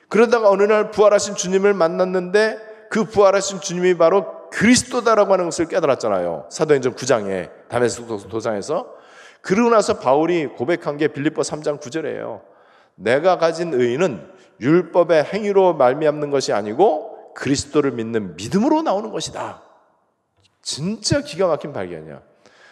그러다가 0.09 0.49
어느 0.49 0.63
날 0.63 0.89
부활하신 0.89 1.35
주님을 1.35 1.75
만났는데 1.75 2.57
그 2.89 3.03
부활하신 3.03 3.61
주님이 3.61 3.95
바로 3.97 4.49
그리스도다라고 4.49 5.33
하는 5.33 5.45
것을 5.45 5.67
깨달았잖아요. 5.67 6.47
사도행전 6.49 6.95
9장에 6.95 7.51
담에스 7.67 8.07
도상에서 8.07 8.91
그러고 9.41 9.69
나서 9.69 9.99
바울이 9.99 10.47
고백한 10.47 10.97
게 10.97 11.09
빌립보 11.09 11.43
3장 11.43 11.79
9절이에요. 11.79 12.41
내가 12.95 13.37
가진 13.37 13.71
의는 13.75 14.31
율법의 14.59 15.25
행위로 15.25 15.75
말미암는 15.75 16.31
것이 16.31 16.53
아니고 16.53 17.16
그리스도를 17.37 17.91
믿는 17.91 18.35
믿음으로 18.35 18.81
나오는 18.81 19.11
것이다. 19.11 19.61
진짜 20.63 21.21
기가 21.21 21.45
막힌 21.45 21.71
발견이야. 21.71 22.21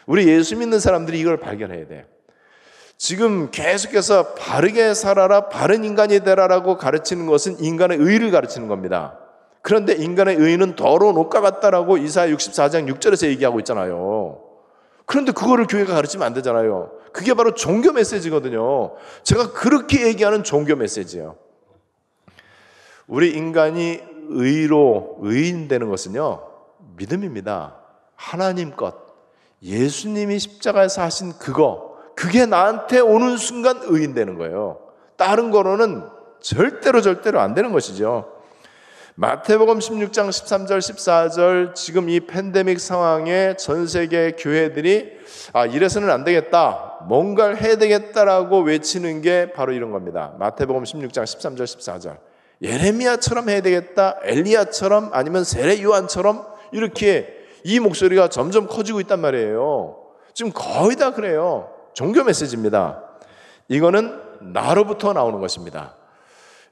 우리 0.08 0.28
예수 0.28 0.58
믿는 0.58 0.80
사람들이 0.80 1.20
이걸 1.20 1.38
발견해야 1.38 1.88
돼. 1.88 2.08
지금 2.98 3.52
계속해서 3.52 4.34
바르게 4.34 4.96
살아라, 4.96 5.50
바른 5.50 5.84
인간이 5.84 6.22
되라라고 6.22 6.78
가르치는 6.78 7.28
것은 7.28 7.60
인간의 7.60 8.00
의를 8.00 8.32
가르치는 8.32 8.68
겁니다. 8.68 9.20
그런데 9.62 9.94
인간의 9.94 10.38
의는 10.38 10.76
더러운 10.76 11.16
옷과 11.18 11.42
같다라고 11.42 11.98
이사야 11.98 12.34
64장 12.34 12.92
6절에서 12.92 13.28
얘기하고 13.28 13.60
있잖아요. 13.60 14.42
그런데 15.06 15.32
그거를 15.32 15.68
교회가 15.68 15.94
가르치면 15.94 16.26
안 16.26 16.34
되잖아요. 16.34 16.92
그게 17.14 17.36
바로 17.36 17.54
종교 17.54 17.92
메시지거든요. 17.92 18.96
제가 19.22 19.52
그렇게 19.52 20.08
얘기하는 20.08 20.44
종교 20.44 20.76
메시지예요. 20.76 21.36
우리 23.08 23.32
인간이 23.32 24.15
의로 24.30 25.18
의인 25.22 25.68
되는 25.68 25.90
것은요, 25.90 26.42
믿음입니다. 26.98 27.76
하나님 28.16 28.76
것. 28.76 28.96
예수님이 29.62 30.40
십자가에서 30.40 31.02
하신 31.02 31.34
그거, 31.40 31.98
그게 32.16 32.46
나한테 32.46 33.00
오는 33.00 33.38
순간 33.38 33.80
의인 33.84 34.14
되는 34.14 34.38
거예요. 34.38 34.80
다른 35.18 35.52
거로는 35.52 36.04
절대로 36.40 37.02
절대로 37.02 37.40
안 37.40 37.54
되는 37.54 37.72
것이죠. 37.72 38.36
마태복음 39.18 39.80
16장 39.80 40.28
13절 40.28 40.80
14절 40.80 41.74
지금 41.74 42.10
이 42.10 42.20
팬데믹 42.20 42.82
상황에 42.82 43.56
전 43.56 43.88
세계 43.88 44.32
교회들이 44.32 45.10
아 45.54 45.66
이래서는 45.66 46.10
안 46.10 46.26
되겠다. 46.26 47.00
뭔가를 47.08 47.62
해야 47.62 47.78
되겠다라고 47.78 48.60
외치는 48.60 49.22
게 49.22 49.54
바로 49.54 49.72
이런 49.72 49.92
겁니다. 49.92 50.34
마태복음 50.38 50.84
16장 50.84 51.24
13절 51.24 51.64
14절. 51.64 52.18
예레미야처럼 52.62 53.50
해야 53.50 53.62
되겠다. 53.62 54.18
엘리야처럼 54.24 55.10
아니면 55.14 55.44
세례 55.44 55.82
요한처럼 55.82 56.46
이렇게 56.72 57.34
이 57.64 57.80
목소리가 57.80 58.30
점점 58.30 58.68
커지고 58.68 59.00
있단 59.02 59.20
말이에요. 59.20 59.98
지금 60.34 60.52
거의 60.54 60.96
다 60.96 61.12
그래요. 61.12 61.70
종교 61.94 62.24
메시지입니다. 62.24 63.02
이거는 63.68 64.22
나로부터 64.54 65.14
나오는 65.14 65.40
것입니다. 65.40 65.96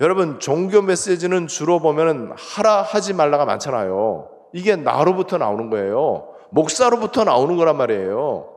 여러분, 0.02 0.40
종교 0.40 0.82
메시지는 0.82 1.48
주로 1.48 1.80
보면은 1.80 2.32
하라 2.36 2.82
하지 2.82 3.14
말라가 3.14 3.46
많잖아요. 3.46 4.28
이게 4.52 4.76
나로부터 4.76 5.38
나오는 5.38 5.70
거예요. 5.70 6.28
목사로부터 6.50 7.24
나오는 7.24 7.56
거란 7.58 7.78
말이에요. 7.78 8.53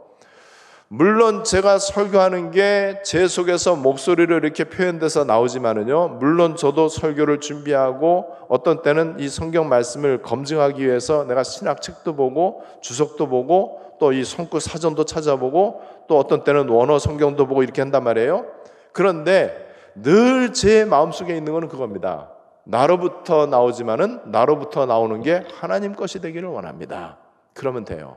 물론 0.89 1.43
제가 1.43 1.79
설교하는 1.79 2.53
게 2.53 3.03
제 3.05 3.27
속에서 3.27 3.75
목소리를 3.75 4.35
이렇게 4.37 4.65
표현돼서 4.65 5.25
나오지만은요. 5.25 6.09
물론 6.21 6.55
저도 6.55 6.89
설교를 6.89 7.41
준비하고 7.41 8.27
어떤 8.49 8.83
때는 8.83 9.17
이 9.19 9.29
성경 9.29 9.69
말씀을 9.69 10.23
검증하기 10.23 10.85
위해서 10.85 11.25
내가 11.25 11.43
신학 11.43 11.83
책도 11.83 12.15
보고 12.15 12.63
주석도 12.81 13.27
보고 13.29 13.81
또 13.99 14.13
이 14.13 14.25
손끝 14.25 14.63
사전도 14.63 15.05
찾아보고 15.05 15.81
또 16.07 16.19
어떤 16.19 16.45
때는 16.45 16.69
원어 16.69 16.99
성경도 16.99 17.47
보고 17.47 17.63
이렇게 17.63 17.81
한단 17.81 18.05
말이에요. 18.05 18.47
그런데 18.93 19.67
늘 19.95 20.53
제 20.53 20.85
마음속에 20.85 21.37
있는 21.37 21.53
것은 21.53 21.69
그겁니다. 21.69 22.31
나로부터 22.65 23.47
나오지만은 23.47 24.21
나로부터 24.27 24.87
나오는 24.87 25.21
게 25.23 25.45
하나님 25.59 25.95
것이 25.95 26.21
되기를 26.21 26.49
원합니다. 26.49 27.17
그러면 27.55 27.85
돼요. 27.85 28.17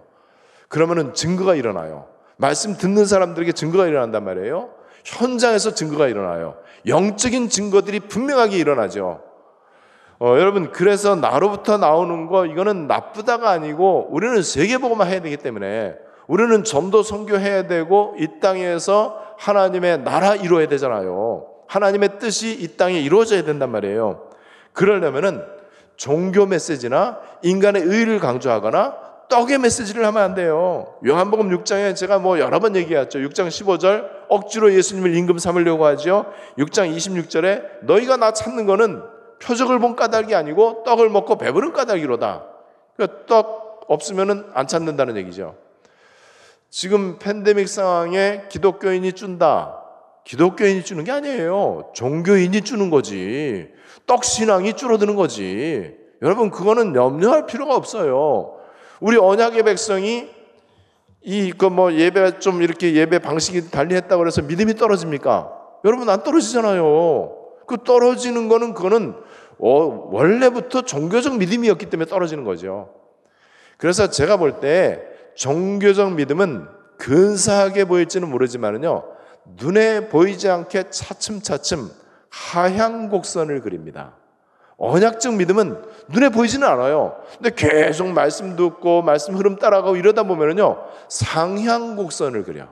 그러면은 0.67 1.13
증거가 1.13 1.55
일어나요. 1.55 2.07
말씀 2.41 2.77
듣는 2.77 3.05
사람들에게 3.05 3.51
증거가 3.51 3.86
일어난단 3.86 4.24
말이에요. 4.24 4.69
현장에서 5.03 5.74
증거가 5.74 6.08
일어나요. 6.08 6.55
영적인 6.88 7.50
증거들이 7.50 8.00
분명하게 8.00 8.55
일어나죠. 8.55 9.22
어, 10.19 10.36
여러분, 10.38 10.72
그래서 10.72 11.15
나로부터 11.15 11.77
나오는 11.77 12.27
거, 12.27 12.46
이거는 12.46 12.88
나쁘다가 12.88 13.50
아니고, 13.50 14.08
우리는 14.12 14.41
세계보고만 14.41 15.10
해야 15.10 15.22
되기 15.22 15.36
때문에, 15.36 15.96
우리는 16.27 16.63
전도 16.63 17.03
선교해야 17.03 17.67
되고, 17.67 18.15
이 18.17 18.27
땅에서 18.39 19.22
하나님의 19.38 20.03
나라 20.03 20.34
이루어야 20.36 20.69
되잖아요. 20.69 21.46
하나님의 21.67 22.19
뜻이 22.19 22.53
이 22.53 22.77
땅에 22.77 23.01
이루어져야 23.01 23.43
된단 23.43 23.69
말이에요. 23.69 24.29
그러려면은 24.72 25.43
종교 25.98 26.46
메시지나 26.46 27.19
인간의 27.41 27.81
의를 27.81 28.19
강조하거나 28.19 29.08
떡의 29.29 29.59
메시지를 29.59 30.05
하면 30.07 30.24
안 30.24 30.33
돼요. 30.33 30.95
요한복음 31.05 31.50
6장에 31.50 31.95
제가 31.95 32.17
뭐 32.17 32.39
여러 32.39 32.59
번 32.59 32.75
얘기했죠. 32.75 33.19
6장 33.19 33.48
15절 33.48 34.09
억지로 34.27 34.74
예수님을 34.74 35.15
임금 35.15 35.38
삼으려고 35.38 35.86
하죠. 35.86 36.25
6장 36.57 36.93
26절에 36.95 37.83
너희가 37.83 38.17
나 38.17 38.33
찾는 38.33 38.65
거는 38.65 39.03
표적을 39.41 39.79
본 39.79 39.95
까닭이 39.95 40.33
아니고 40.33 40.83
떡을 40.83 41.09
먹고 41.09 41.38
배부른 41.38 41.74
까닭이로다. 41.74 42.43
그러니까 42.98 43.25
떡 43.27 43.86
없으면은 43.88 44.45
안 44.53 44.67
찾는다는 44.67 45.15
얘기죠. 45.17 45.55
지금 46.71 47.17
팬데믹 47.19 47.69
상황에 47.69 48.43
기독교인이 48.50 49.13
준다. 49.13 49.83
기독교인이 50.24 50.83
주는 50.83 51.03
게 51.03 51.12
아니에요. 51.12 51.91
종교인이 51.93 52.62
주는 52.62 52.89
거지. 52.89 53.69
떡 54.05 54.24
신앙이 54.24 54.74
줄어드는 54.74 55.15
거지. 55.15 55.95
여러분 56.21 56.50
그거는 56.50 56.95
염려할 56.95 57.45
필요가 57.45 57.75
없어요. 57.75 58.58
우리 59.01 59.17
언약의 59.17 59.63
백성이 59.63 60.29
이 61.21 61.51
그 61.51 61.69
뭐 61.69 61.93
예배 61.93 62.39
좀 62.39 62.61
이렇게 62.61 62.95
예배 62.95 63.19
방식이 63.19 63.71
달리했다고 63.71 64.19
그래서 64.19 64.41
믿음이 64.41 64.75
떨어집니까? 64.75 65.51
여러분 65.85 66.09
안 66.09 66.23
떨어지잖아요. 66.23 67.35
그 67.67 67.77
떨어지는 67.85 68.47
거는 68.49 68.73
그거는 68.73 69.15
어, 69.59 70.07
원래부터 70.11 70.83
종교적 70.83 71.37
믿음이었기 71.37 71.87
때문에 71.87 72.09
떨어지는 72.09 72.43
거죠. 72.45 72.93
그래서 73.77 74.09
제가 74.09 74.37
볼 74.37 74.59
때 74.59 75.01
종교적 75.35 76.13
믿음은 76.13 76.67
근사하게 76.97 77.85
보일지는 77.85 78.29
모르지만은요 78.29 79.03
눈에 79.57 80.07
보이지 80.09 80.49
않게 80.49 80.89
차츰차츰 80.89 81.89
하향 82.29 83.09
곡선을 83.09 83.61
그립니다. 83.61 84.15
언약적 84.79 85.36
믿음은 85.36 85.83
눈에 86.07 86.29
보이지는 86.29 86.67
않아요. 86.67 87.17
근데 87.38 87.51
계속 87.53 88.07
말씀 88.07 88.55
듣고 88.55 89.01
말씀 89.01 89.36
흐름 89.36 89.57
따라가고 89.57 89.98
이러다 89.98 90.24
보면은요 90.24 90.77
상향 91.09 91.95
곡선을 91.95 92.43
그려. 92.43 92.67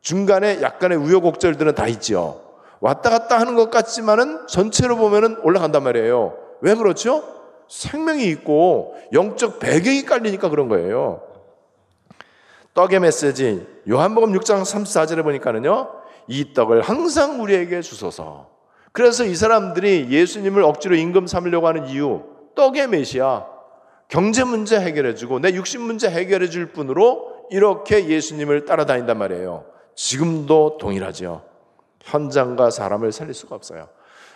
중간에 0.00 0.60
약간의 0.60 0.98
우여곡절들은 0.98 1.74
다 1.74 1.86
있죠. 1.88 2.42
왔다 2.80 3.10
갔다 3.10 3.38
하는 3.38 3.54
것 3.54 3.70
같지만은 3.70 4.46
전체로 4.48 4.96
보면은 4.96 5.38
올라간단 5.42 5.82
말이에요. 5.82 6.36
왜 6.60 6.74
그렇죠? 6.74 7.22
생명이 7.68 8.24
있고 8.26 8.96
영적 9.12 9.58
배경이 9.58 10.04
깔리니까 10.04 10.50
그런 10.50 10.68
거예요. 10.68 11.22
떡의 12.74 13.00
메시지 13.00 13.66
요한복음 13.88 14.32
6장 14.32 14.62
34절에 14.62 15.22
보니까는요. 15.22 15.88
이 16.26 16.52
떡을 16.52 16.82
항상 16.82 17.40
우리에게 17.40 17.80
주소서. 17.80 18.51
그래서 18.92 19.24
이 19.24 19.34
사람들이 19.34 20.08
예수님을 20.10 20.62
억지로 20.62 20.94
임금 20.94 21.26
삼으려고 21.26 21.66
하는 21.66 21.88
이유, 21.88 22.22
떡의 22.54 22.88
메시아, 22.88 23.46
경제 24.08 24.44
문제 24.44 24.78
해결해 24.78 25.14
주고 25.14 25.38
내 25.38 25.54
육신 25.54 25.80
문제 25.80 26.10
해결해 26.10 26.48
줄 26.48 26.72
뿐으로 26.72 27.46
이렇게 27.50 28.06
예수님을 28.06 28.66
따라다닌단 28.66 29.16
말이에요. 29.16 29.64
지금도 29.94 30.76
동일하죠. 30.78 31.42
현장과 32.02 32.70
사람을 32.70 33.12
살릴 33.12 33.32
수가 33.32 33.54
없어요. 33.54 33.88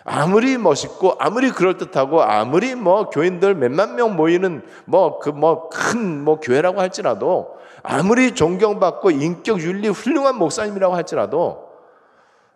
아무리 0.03 0.57
멋있고 0.57 1.15
아무리 1.19 1.51
그럴듯하고 1.51 2.21
아무리 2.23 2.75
뭐 2.75 3.09
교인들 3.09 3.55
몇만 3.55 3.95
명 3.95 4.15
모이는 4.15 4.63
뭐 4.85 5.19
그 5.19 5.31
뭐 5.31 5.69
큰뭐 5.69 6.23
뭐 6.23 6.39
교회라고 6.39 6.79
할지라도 6.79 7.57
아무리 7.83 8.33
존경받고 8.33 9.11
인격 9.11 9.61
윤리 9.61 9.89
훌륭한 9.89 10.37
목사님이라고 10.37 10.95
할지라도 10.95 11.67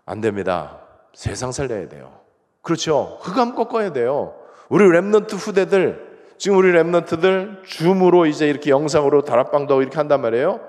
안 0.05 0.22
됩니다. 0.22 0.80
세상 1.13 1.51
살려야 1.51 1.87
돼요. 1.89 2.19
그렇죠. 2.61 3.17
흑암 3.21 3.55
꺾어야 3.55 3.91
돼요. 3.91 4.35
우리 4.69 4.85
remnant 4.85 5.33
후대들, 5.35 6.11
지금 6.37 6.57
우리 6.57 6.71
remnant들 6.71 7.63
줌으로 7.65 8.25
이제 8.25 8.47
이렇게 8.47 8.71
영상으로 8.71 9.23
다락방도 9.23 9.81
이렇게 9.81 9.97
한단 9.97 10.21
말이에요. 10.21 10.59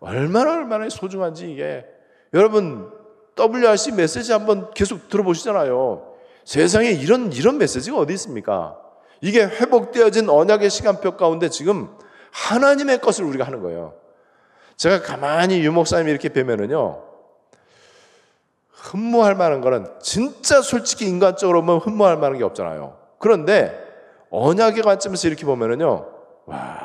얼마나 0.00 0.52
얼마나 0.52 0.88
소중한지 0.88 1.50
이게. 1.50 1.84
여러분, 2.34 2.90
WRC 3.38 3.92
메시지 3.92 4.32
한번 4.32 4.70
계속 4.74 5.08
들어보시잖아요. 5.08 6.14
세상에 6.44 6.90
이런, 6.90 7.32
이런 7.32 7.58
메시지가 7.58 7.96
어디 7.96 8.12
있습니까? 8.14 8.76
이게 9.20 9.44
회복되어진 9.44 10.28
언약의 10.28 10.68
시간표 10.68 11.16
가운데 11.16 11.48
지금 11.48 11.88
하나님의 12.32 13.00
것을 13.00 13.24
우리가 13.24 13.44
하는 13.46 13.62
거예요. 13.62 13.94
제가 14.76 15.00
가만히 15.02 15.60
유목사님 15.64 16.08
이렇게 16.08 16.28
뵈면은요, 16.28 17.13
흠모할 18.84 19.34
만한 19.34 19.62
거는 19.62 19.86
진짜 20.00 20.60
솔직히 20.60 21.06
인간적으로 21.08 21.62
보면 21.62 21.78
흠모할 21.78 22.16
만한 22.18 22.36
게 22.36 22.44
없잖아요. 22.44 22.98
그런데 23.18 23.82
언약의 24.30 24.82
관점에서 24.82 25.26
이렇게 25.26 25.46
보면은요, 25.46 26.06
와, 26.44 26.80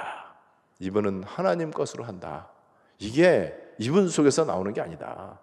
이분은 0.80 1.24
하나님 1.26 1.72
것으로 1.72 2.06
한다. 2.06 2.48
이게 3.00 3.54
이분 3.78 4.08
속에서 4.08 4.46
나오는 4.46 4.72
게 4.74 4.80
아니다. 4.80 5.40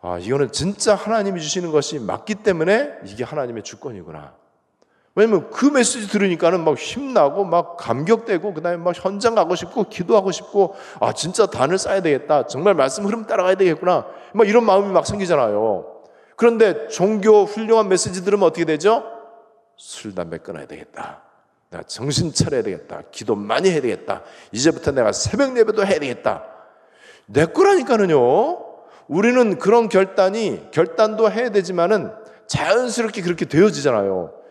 아, 0.00 0.18
이거는 0.18 0.50
진짜 0.50 0.94
하나님이 0.94 1.40
주시는 1.40 1.70
것이 1.70 2.00
맞기 2.00 2.36
때문에 2.36 2.98
이게 3.04 3.22
하나님의 3.22 3.62
주권이구나. 3.62 4.34
왜냐면 5.16 5.48
그 5.50 5.66
메시지 5.66 6.08
들으니까는 6.08 6.64
막 6.64 6.76
힘나고 6.76 7.44
막 7.44 7.76
감격되고 7.76 8.52
그다음에 8.52 8.76
막 8.78 8.94
현장 8.96 9.36
가고 9.36 9.54
싶고 9.54 9.84
기도하고 9.84 10.32
싶고 10.32 10.74
아 11.00 11.12
진짜 11.12 11.46
단을 11.46 11.78
쌓아야 11.78 12.02
되겠다. 12.02 12.46
정말 12.46 12.74
말씀 12.74 13.04
흐름 13.04 13.24
따라가야 13.24 13.54
되겠구나. 13.54 14.06
막 14.32 14.48
이런 14.48 14.64
마음이 14.64 14.92
막 14.92 15.06
생기잖아요. 15.06 15.86
그런데 16.36 16.88
종교 16.88 17.44
훌륭한 17.44 17.88
메시지 17.88 18.24
들으면 18.24 18.46
어떻게 18.46 18.64
되죠? 18.64 19.04
술 19.76 20.14
담배 20.16 20.38
끊어야 20.38 20.66
되겠다. 20.66 21.22
내가 21.70 21.84
정신 21.84 22.32
차려야 22.32 22.62
되겠다. 22.62 23.02
기도 23.12 23.36
많이 23.36 23.70
해야 23.70 23.80
되겠다. 23.80 24.22
이제부터 24.50 24.90
내가 24.90 25.12
새벽 25.12 25.56
예배도 25.56 25.86
해야 25.86 26.00
되겠다. 26.00 26.42
내 27.26 27.46
거라니까는요. 27.46 28.64
우리는 29.06 29.58
그런 29.58 29.88
결단이 29.88 30.70
결단도 30.72 31.30
해야 31.30 31.50
되지만은 31.50 32.12
자연스럽게 32.48 33.22
그렇게 33.22 33.44
되어지잖아요. 33.44 34.43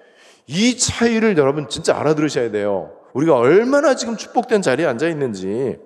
이 0.47 0.77
차이를 0.77 1.38
여러분 1.38 1.69
진짜 1.69 1.97
알아들으셔야 1.97 2.51
돼요. 2.51 2.91
우리가 3.13 3.36
얼마나 3.36 3.95
지금 3.95 4.17
축복된 4.17 4.62
자리에 4.62 4.86
앉아 4.86 5.08
있는지. 5.08 5.79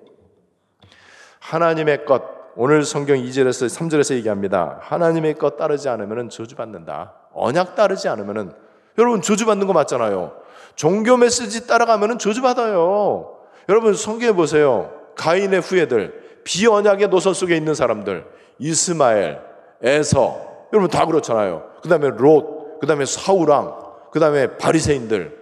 하나님의 1.40 2.04
것, 2.04 2.22
오늘 2.56 2.82
성경 2.84 3.16
2절에서 3.16 3.66
3절에서 3.68 4.14
얘기합니다. 4.16 4.78
하나님의 4.82 5.34
것 5.34 5.56
따르지 5.56 5.88
않으면 5.88 6.28
저주받는다. 6.28 7.14
언약 7.32 7.76
따르지 7.76 8.08
않으면 8.08 8.54
여러분 8.98 9.22
저주받는 9.22 9.66
거 9.66 9.72
맞잖아요. 9.72 10.32
종교 10.74 11.16
메시지 11.16 11.66
따라가면 11.66 12.18
저주받아요. 12.18 13.38
여러분 13.68 13.94
성경에 13.94 14.32
보세요. 14.32 14.92
가인의 15.16 15.60
후예들, 15.60 16.40
비언약의 16.44 17.08
노선 17.08 17.34
속에 17.34 17.56
있는 17.56 17.74
사람들, 17.74 18.24
이스마엘, 18.58 19.40
에서, 19.82 20.40
여러분 20.72 20.90
다 20.90 21.06
그렇잖아요. 21.06 21.70
그 21.82 21.88
다음에 21.88 22.08
롯, 22.08 22.78
그 22.80 22.86
다음에 22.86 23.04
사우랑, 23.04 23.77
그 24.10 24.20
다음에 24.20 24.56
바리새인들 24.58 25.38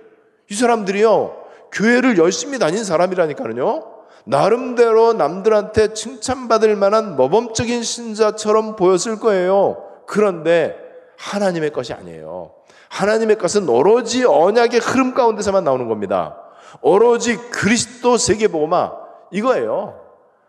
이 0.50 0.54
사람들이요 0.54 1.44
교회를 1.72 2.18
열심히 2.18 2.58
다닌 2.58 2.84
사람이라니까요. 2.84 3.96
나름대로 4.24 5.12
남들한테 5.12 5.94
칭찬받을 5.94 6.74
만한 6.76 7.16
모범적인 7.16 7.82
신자처럼 7.82 8.76
보였을 8.76 9.20
거예요. 9.20 9.84
그런데 10.06 10.76
하나님의 11.16 11.70
것이 11.70 11.92
아니에요. 11.92 12.52
하나님의 12.88 13.38
것은 13.38 13.68
오로지 13.68 14.24
언약의 14.24 14.80
흐름 14.80 15.14
가운데서만 15.14 15.64
나오는 15.64 15.88
겁니다. 15.88 16.36
오로지 16.80 17.36
그리스도 17.36 18.16
세계보고마 18.16 18.92
이거예요. 19.30 20.00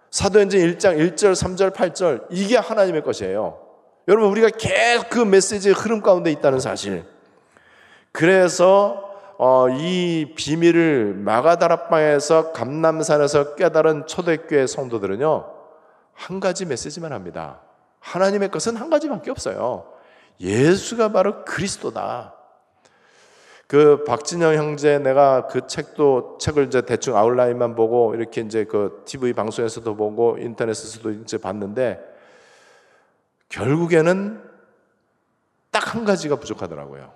사도행전 0.09 0.61
1장 0.61 0.97
1절, 0.97 1.33
3절, 1.33 1.73
8절 1.73 2.25
이게 2.29 2.57
하나님의 2.57 3.03
것이에요. 3.03 3.59
여러분 4.07 4.29
우리가 4.31 4.49
계속 4.49 5.09
그 5.09 5.19
메시지의 5.19 5.75
흐름 5.75 6.01
가운데 6.01 6.31
있다는 6.31 6.59
사실. 6.59 7.03
그래서 8.11 9.03
어, 9.37 9.67
이 9.69 10.33
비밀을 10.35 11.13
마가다락방에서 11.13 12.53
감남산에서 12.53 13.55
깨달은 13.55 14.07
초대교회 14.07 14.65
성도들은요 14.65 15.53
한 16.13 16.39
가지 16.39 16.65
메시지만 16.65 17.13
합니다. 17.13 17.61
하나님의 17.99 18.49
것은 18.49 18.75
한 18.75 18.89
가지밖에 18.89 19.29
없어요. 19.29 19.85
예수가 20.39 21.11
바로 21.11 21.45
그리스도다. 21.45 22.33
그 23.67 24.03
박진영 24.05 24.55
형제 24.55 24.97
내가 24.97 25.47
그 25.47 25.67
책도 25.67 26.37
책을 26.39 26.67
이제 26.67 26.81
대충 26.81 27.17
아웃라인만 27.17 27.75
보고 27.75 28.15
이렇게 28.15 28.41
이제 28.41 28.63
그 28.63 29.03
TV 29.05 29.33
방송에서도 29.33 29.95
보고 29.95 30.37
인터넷에서도 30.37 31.11
이제 31.11 31.37
봤는데 31.37 31.99
결국에는 33.49 34.41
딱 35.69 35.93
한 35.93 36.05
가지가 36.05 36.37
부족하더라고요. 36.37 37.11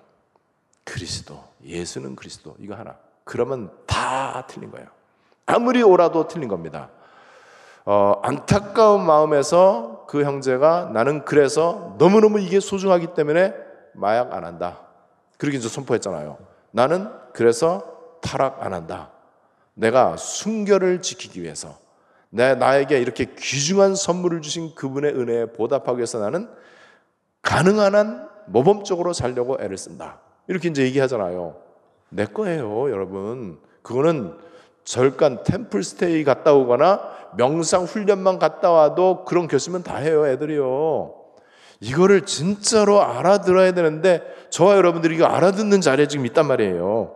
그리스도, 0.84 1.42
예수는 1.64 2.16
그리스도, 2.16 2.56
이거 2.58 2.74
하나. 2.74 2.96
그러면 3.24 3.70
다 3.86 4.46
틀린 4.48 4.70
거예요. 4.70 4.86
아무리 5.46 5.82
오라도 5.82 6.28
틀린 6.28 6.48
겁니다. 6.48 6.90
어, 7.84 8.20
안타까운 8.22 9.04
마음에서 9.04 10.04
그 10.08 10.24
형제가 10.24 10.90
나는 10.92 11.24
그래서 11.24 11.96
너무너무 11.98 12.40
이게 12.40 12.60
소중하기 12.60 13.14
때문에 13.14 13.54
마약 13.94 14.32
안 14.32 14.44
한다. 14.44 14.80
그렇게 15.38 15.58
이제 15.58 15.68
선포했잖아요. 15.68 16.38
나는 16.70 17.08
그래서 17.32 18.18
타락 18.20 18.62
안 18.62 18.72
한다. 18.72 19.10
내가 19.74 20.16
순결을 20.16 21.02
지키기 21.02 21.42
위해서 21.42 21.76
내 22.30 22.54
나에게 22.54 22.98
이렇게 23.00 23.26
귀중한 23.36 23.94
선물을 23.94 24.42
주신 24.42 24.74
그분의 24.74 25.12
은혜에 25.14 25.46
보답하기 25.46 25.98
위해서 25.98 26.18
나는 26.18 26.48
가능한 27.42 27.94
한 27.94 28.28
모범적으로 28.46 29.12
살려고 29.12 29.58
애를 29.60 29.76
쓴다. 29.76 30.18
이렇게 30.48 30.68
이제 30.68 30.82
얘기하잖아요. 30.84 31.56
내 32.08 32.24
거예요, 32.26 32.90
여러분. 32.90 33.58
그거는 33.82 34.34
절간 34.84 35.42
템플 35.44 35.82
스테이 35.82 36.24
갔다 36.24 36.52
오거나 36.52 37.00
명상 37.36 37.84
훈련만 37.84 38.38
갔다 38.38 38.70
와도 38.70 39.24
그런 39.24 39.48
결심은 39.48 39.82
다 39.82 39.96
해요, 39.96 40.26
애들이요. 40.26 41.14
이거를 41.80 42.22
진짜로 42.22 43.02
알아들어야 43.02 43.72
되는데 43.72 44.22
저와 44.50 44.76
여러분들이 44.76 45.16
이거 45.16 45.26
알아듣는 45.26 45.80
자리에 45.80 46.06
지금 46.06 46.26
있단 46.26 46.46
말이에요. 46.46 47.14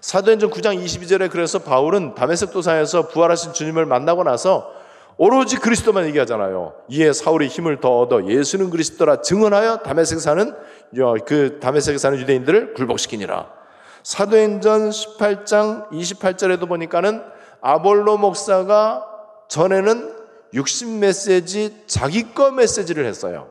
사도행전 0.00 0.50
9장 0.50 0.82
22절에 0.82 1.30
그래서 1.30 1.58
바울은 1.58 2.14
다메섹 2.14 2.52
도상에서 2.52 3.08
부활하신 3.08 3.52
주님을 3.52 3.84
만나고 3.86 4.22
나서 4.22 4.70
오로지 5.20 5.56
그리스도만 5.56 6.06
얘기하잖아요. 6.06 6.74
이에 6.88 7.12
사울이 7.12 7.48
힘을 7.48 7.80
더 7.80 7.98
얻어 7.98 8.24
예수는 8.24 8.70
그리스도라 8.70 9.20
증언하여 9.20 9.78
다메섹 9.78 10.20
사는 10.20 10.54
그 11.26 11.58
다메섹에 11.60 11.98
사는 11.98 12.16
유대인들을 12.18 12.74
굴복시키니라. 12.74 13.50
사도행전 14.04 14.90
18장 14.90 15.90
28절에도 15.90 16.68
보니까는 16.68 17.22
아볼로 17.60 18.16
목사가 18.16 19.04
전에는 19.48 20.16
60 20.54 21.00
메시지 21.00 21.82
자기 21.88 22.32
거 22.32 22.52
메시지를 22.52 23.04
했어요. 23.04 23.48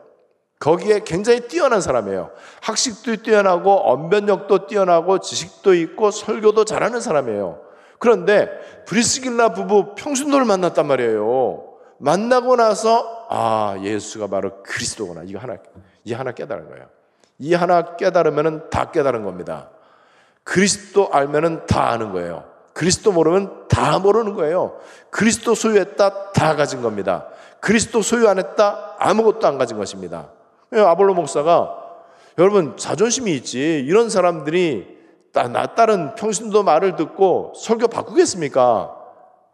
거기에 0.60 1.01
굉장히 1.06 1.41
뛰어난 1.41 1.82
사람이에요. 1.82 2.32
학식도 2.62 3.17
뛰어나고 3.17 3.91
언변력도 3.91 4.67
뛰어나고 4.67 5.19
지식도 5.19 5.75
있고 5.75 6.12
설교도 6.12 6.63
잘하는 6.63 7.01
사람이에요. 7.01 7.66
그런데 7.99 8.49
브리스길라 8.86 9.49
부부 9.53 9.95
평순도를 9.95 10.45
만났단 10.45 10.86
말이에요. 10.86 11.63
만나고 11.99 12.55
나서 12.55 13.25
아 13.29 13.77
예수가 13.81 14.27
바로 14.27 14.63
그리스도구나 14.63 15.23
이거 15.25 15.39
하나 15.39 15.57
이 16.03 16.13
하나 16.13 16.31
깨달은 16.31 16.69
거예요. 16.69 16.86
이 17.39 17.53
하나 17.53 17.95
깨달으면은 17.95 18.69
다 18.69 18.91
깨달은 18.91 19.23
겁니다. 19.23 19.69
그리스도 20.43 21.10
알면은 21.12 21.65
다 21.65 21.89
아는 21.89 22.12
거예요. 22.12 22.45
그리스도 22.73 23.12
모르면 23.12 23.67
다 23.67 23.99
모르는 23.99 24.33
거예요. 24.36 24.79
그리스도 25.10 25.55
소유했다 25.55 26.31
다 26.31 26.55
가진 26.55 26.81
겁니다. 26.81 27.27
그리스도 27.60 28.01
소유 28.01 28.27
안 28.29 28.38
했다 28.38 28.95
아무것도 28.99 29.47
안 29.47 29.57
가진 29.57 29.77
것입니다. 29.77 30.29
예, 30.73 30.79
아볼로 30.79 31.13
목사가 31.15 31.75
여러분 32.38 32.77
자존심이 32.77 33.33
있지 33.36 33.83
이런 33.88 34.10
사람들이 34.10 34.96
나 35.43 35.67
딸은 35.76 36.15
평신도 36.15 36.63
말을 36.63 36.95
듣고 36.95 37.54
설교 37.56 37.88
바꾸겠습니까? 37.88 38.95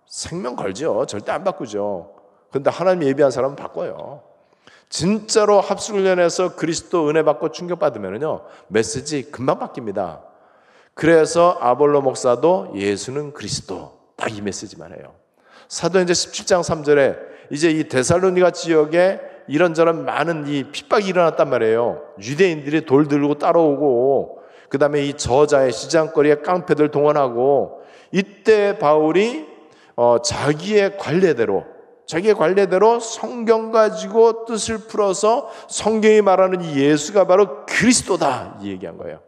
생명 0.05 0.55
걸죠. 0.55 1.05
절대 1.05 1.31
안 1.31 1.43
바꾸죠. 1.43 2.11
근데 2.51 2.69
하나님 2.69 3.07
예비한 3.07 3.31
사람은 3.31 3.55
바꿔요. 3.55 4.21
진짜로 4.89 5.59
합숙훈련에서 5.59 6.55
그리스도 6.55 7.09
은혜 7.09 7.23
받고 7.23 7.49
충격받으면요 7.49 8.41
메시지 8.67 9.31
금방 9.31 9.57
바뀝니다. 9.57 10.21
그래서 10.93 11.57
아볼로 11.59 12.01
목사도 12.01 12.73
예수는 12.75 13.33
그리스도 13.33 14.03
딱 14.15 14.29
이 14.29 14.41
메시지만 14.41 14.93
해요. 14.93 15.13
사도행전 15.67 16.13
17장 16.13 16.61
3절에 16.61 17.17
이제 17.51 17.71
이 17.71 17.87
데살로니가 17.87 18.51
지역에 18.51 19.19
이런저런 19.47 20.05
많은 20.05 20.47
이 20.47 20.71
핍박이 20.71 21.07
일어났단 21.07 21.49
말이에요. 21.49 22.01
유대인들이 22.21 22.85
돌 22.85 23.07
들고 23.07 23.39
따라오고 23.39 24.42
그 24.73 24.79
다음에 24.79 25.03
이 25.05 25.13
저자의 25.13 25.71
시장거리에 25.71 26.37
깡패들 26.37 26.89
동원하고 26.89 27.83
이때 28.11 28.79
바울이 28.79 29.45
어, 29.95 30.17
자기의 30.19 30.97
관례대로 30.97 31.63
자기의 32.07 32.33
관례대로 32.33 32.99
성경 32.99 33.71
가지고 33.71 34.45
뜻을 34.45 34.79
풀어서 34.87 35.51
성경이 35.69 36.21
말하는 36.21 36.63
이 36.63 36.79
예수가 36.79 37.27
바로 37.27 37.67
그리스도다 37.67 38.57
이 38.63 38.71
얘기한 38.71 38.97
거예요. 38.97 39.19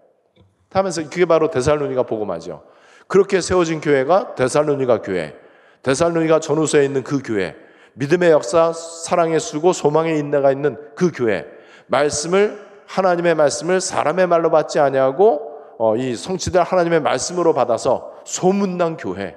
하면서 0.71 1.03
그게 1.03 1.25
바로 1.25 1.51
데살로니가 1.51 2.03
복음하죠. 2.07 2.63
그렇게 3.05 3.39
세워진 3.39 3.81
교회가 3.81 4.33
데살로니가 4.33 5.03
교회, 5.03 5.35
데살로니가 5.83 6.39
전후서에 6.39 6.85
있는 6.85 7.03
그 7.03 7.21
교회, 7.23 7.55
믿음의 7.93 8.31
역사, 8.31 8.73
사랑의 8.73 9.39
수고, 9.39 9.73
소망의 9.73 10.17
인내가 10.17 10.51
있는 10.51 10.75
그 10.95 11.11
교회, 11.11 11.45
말씀을 11.85 12.64
하나님의 12.87 13.35
말씀을 13.35 13.81
사람의 13.81 14.27
말로 14.27 14.51
받지 14.51 14.79
아니하고 14.79 15.55
어, 15.77 15.95
이 15.95 16.15
성취될 16.15 16.61
하나님의 16.61 17.01
말씀으로 17.01 17.53
받아서 17.53 18.13
소문난 18.25 18.97
교회. 18.97 19.35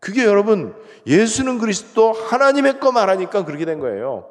그게 0.00 0.24
여러분 0.24 0.74
예수는 1.06 1.58
그리스도 1.58 2.12
하나님의 2.12 2.80
거 2.80 2.92
말하니까 2.92 3.44
그렇게 3.44 3.64
된 3.64 3.80
거예요. 3.80 4.26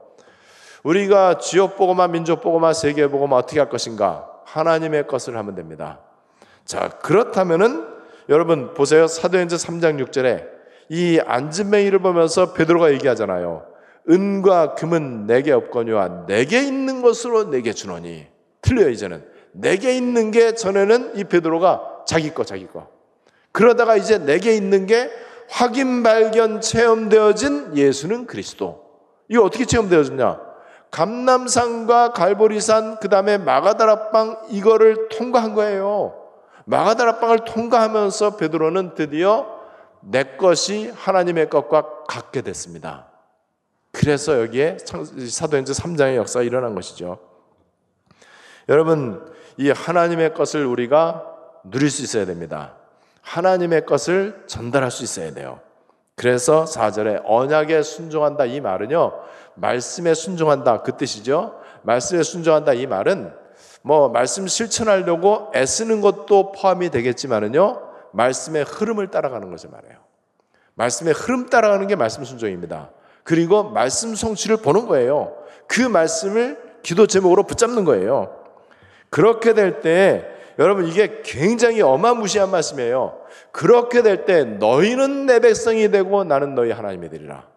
우리가 0.84 1.40
지역 1.40 1.78
보고만 1.78 2.12
민족 2.12 2.42
보고만 2.42 2.74
세계 2.74 3.08
보고만 3.08 3.40
어떻게 3.40 3.60
할 3.60 3.70
것인가? 3.70 4.30
하나님의 4.46 5.08
것을 5.08 5.36
하면 5.36 5.56
됩니다. 5.56 6.00
자, 6.64 6.90
그렇다면은 6.90 7.88
여러분 8.30 8.74
보세요. 8.74 9.08
사도행전 9.08 9.58
3장 9.58 10.04
6절에 10.06 10.48
이 10.90 11.20
안진뱅이를 11.26 12.00
보면서 12.00 12.54
베드로가 12.54 12.92
얘기하잖아요. 12.94 13.66
은과 14.10 14.76
금은 14.76 15.26
내게 15.26 15.52
없거니와 15.52 16.26
내게 16.28 16.62
있는 16.62 17.02
것으로 17.02 17.50
내게 17.50 17.74
주노니. 17.74 18.35
틀려요, 18.66 18.90
이제는. 18.90 19.24
내게 19.54 19.96
있는 19.96 20.32
게 20.32 20.56
전에는 20.56 21.16
이 21.16 21.24
베드로가 21.24 22.04
자기 22.06 22.34
거, 22.34 22.44
자기 22.44 22.68
거. 22.68 22.88
그러다가 23.52 23.96
이제 23.96 24.18
내게 24.18 24.56
있는 24.56 24.86
게 24.86 25.10
확인, 25.50 26.04
발견, 26.04 26.60
체험되어진 26.60 27.78
예수는 27.78 28.26
그리스도. 28.26 28.84
이거 29.30 29.44
어떻게 29.44 29.66
체험되어졌냐? 29.66 30.42
감남산과 30.92 32.14
갈보리산, 32.14 33.00
그 33.00 33.10
다음에 33.10 33.38
마가다라빵, 33.38 34.48
이거를 34.50 35.10
통과한 35.10 35.54
거예요. 35.54 36.22
마가다라빵을 36.66 37.46
통과하면서 37.46 38.38
베드로는 38.38 38.96
드디어 38.96 39.46
내 40.02 40.24
것이 40.38 40.92
하나님의 40.96 41.50
것과 41.50 42.04
같게 42.08 42.42
됐습니다. 42.42 43.08
그래서 43.92 44.42
여기에 44.42 44.78
사도행전 45.30 45.74
3장의 45.74 46.16
역사가 46.16 46.44
일어난 46.44 46.76
것이죠. 46.76 47.35
여러분, 48.70 49.26
이 49.58 49.70
하나님의 49.70 50.34
것을 50.34 50.66
우리가 50.66 51.24
누릴 51.64 51.90
수 51.90 52.04
있어야 52.04 52.26
됩니다. 52.26 52.74
하나님의 53.22 53.86
것을 53.86 54.44
전달할 54.48 54.92
수 54.92 55.04
있어야 55.04 55.34
돼요. 55.34 55.60
그래서 56.16 56.66
4절에 56.66 57.22
언약에 57.26 57.82
순종한다 57.82 58.46
이 58.46 58.62
말은요. 58.62 59.14
말씀에 59.56 60.14
순종한다 60.14 60.82
그 60.82 60.96
뜻이죠. 60.98 61.60
말씀에 61.84 62.24
순종한다 62.24 62.74
이 62.74 62.88
말은 62.88 63.34
뭐 63.82 64.10
말씀 64.10 64.48
실천하려고 64.48 65.52
애쓰는 65.56 66.02
것도 66.02 66.52
포함이 66.54 66.90
되겠지만은요. 66.90 67.82
말씀의 68.14 68.64
흐름을 68.64 69.12
따라가는 69.12 69.52
것을 69.52 69.70
말해요. 69.70 69.98
말씀의 70.76 71.14
흐름 71.14 71.48
따라가는 71.48 71.88
게 71.88 71.96
말씀 71.96 72.24
순종입니다. 72.24 72.92
그리고 73.24 73.64
말씀 73.64 74.16
성취를 74.16 74.58
보는 74.58 74.88
거예요. 74.88 75.36
그 75.68 75.82
말씀을 75.82 76.80
기도 76.84 77.08
제목으로 77.08 77.44
붙잡는 77.44 77.84
거예요. 77.84 78.45
그렇게 79.16 79.54
될 79.54 79.80
때 79.80 80.28
여러분 80.60 80.88
이게 80.88 81.22
굉장히 81.24 81.82
어마무시한 81.82 82.52
말씀이에요. 82.52 83.18
그렇게 83.54 84.02
될 84.02 84.26
때 84.26 84.44
너희는 84.44 85.26
내 85.26 85.40
백성이 85.40 85.90
되고 85.90 86.26
나는 86.26 86.54
너희 86.54 86.72
하나님이 86.72 87.08
되리라. 87.08 87.48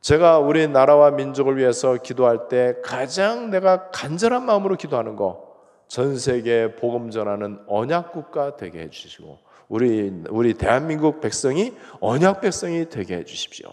제가 0.00 0.38
우리 0.38 0.66
나라와 0.68 1.10
민족을 1.10 1.58
위해서 1.58 1.96
기도할 1.96 2.48
때 2.48 2.76
가장 2.82 3.50
내가 3.50 3.90
간절한 3.90 4.46
마음으로 4.46 4.76
기도하는 4.76 5.14
거 5.16 5.52
전 5.88 6.16
세계 6.16 6.74
복음 6.74 7.10
전하는 7.10 7.58
언약 7.66 8.12
국가 8.12 8.56
되게 8.56 8.78
해 8.80 8.88
주시고 8.88 9.40
우리 9.68 10.10
우리 10.30 10.54
대한민국 10.54 11.20
백성이 11.20 11.74
언약 12.00 12.40
백성이 12.40 12.88
되게 12.88 13.16
해 13.16 13.24
주십시오. 13.24 13.68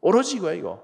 오로지 0.00 0.36
이거야 0.36 0.52
이거. 0.52 0.80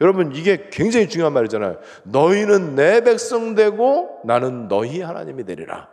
여러분 0.00 0.34
이게 0.34 0.68
굉장히 0.70 1.08
중요한 1.08 1.32
말이잖아요. 1.32 1.78
너희는 2.04 2.74
내 2.74 3.02
백성 3.02 3.54
되고 3.54 4.20
나는 4.24 4.68
너희 4.68 5.00
하나님이 5.00 5.44
되리라. 5.44 5.88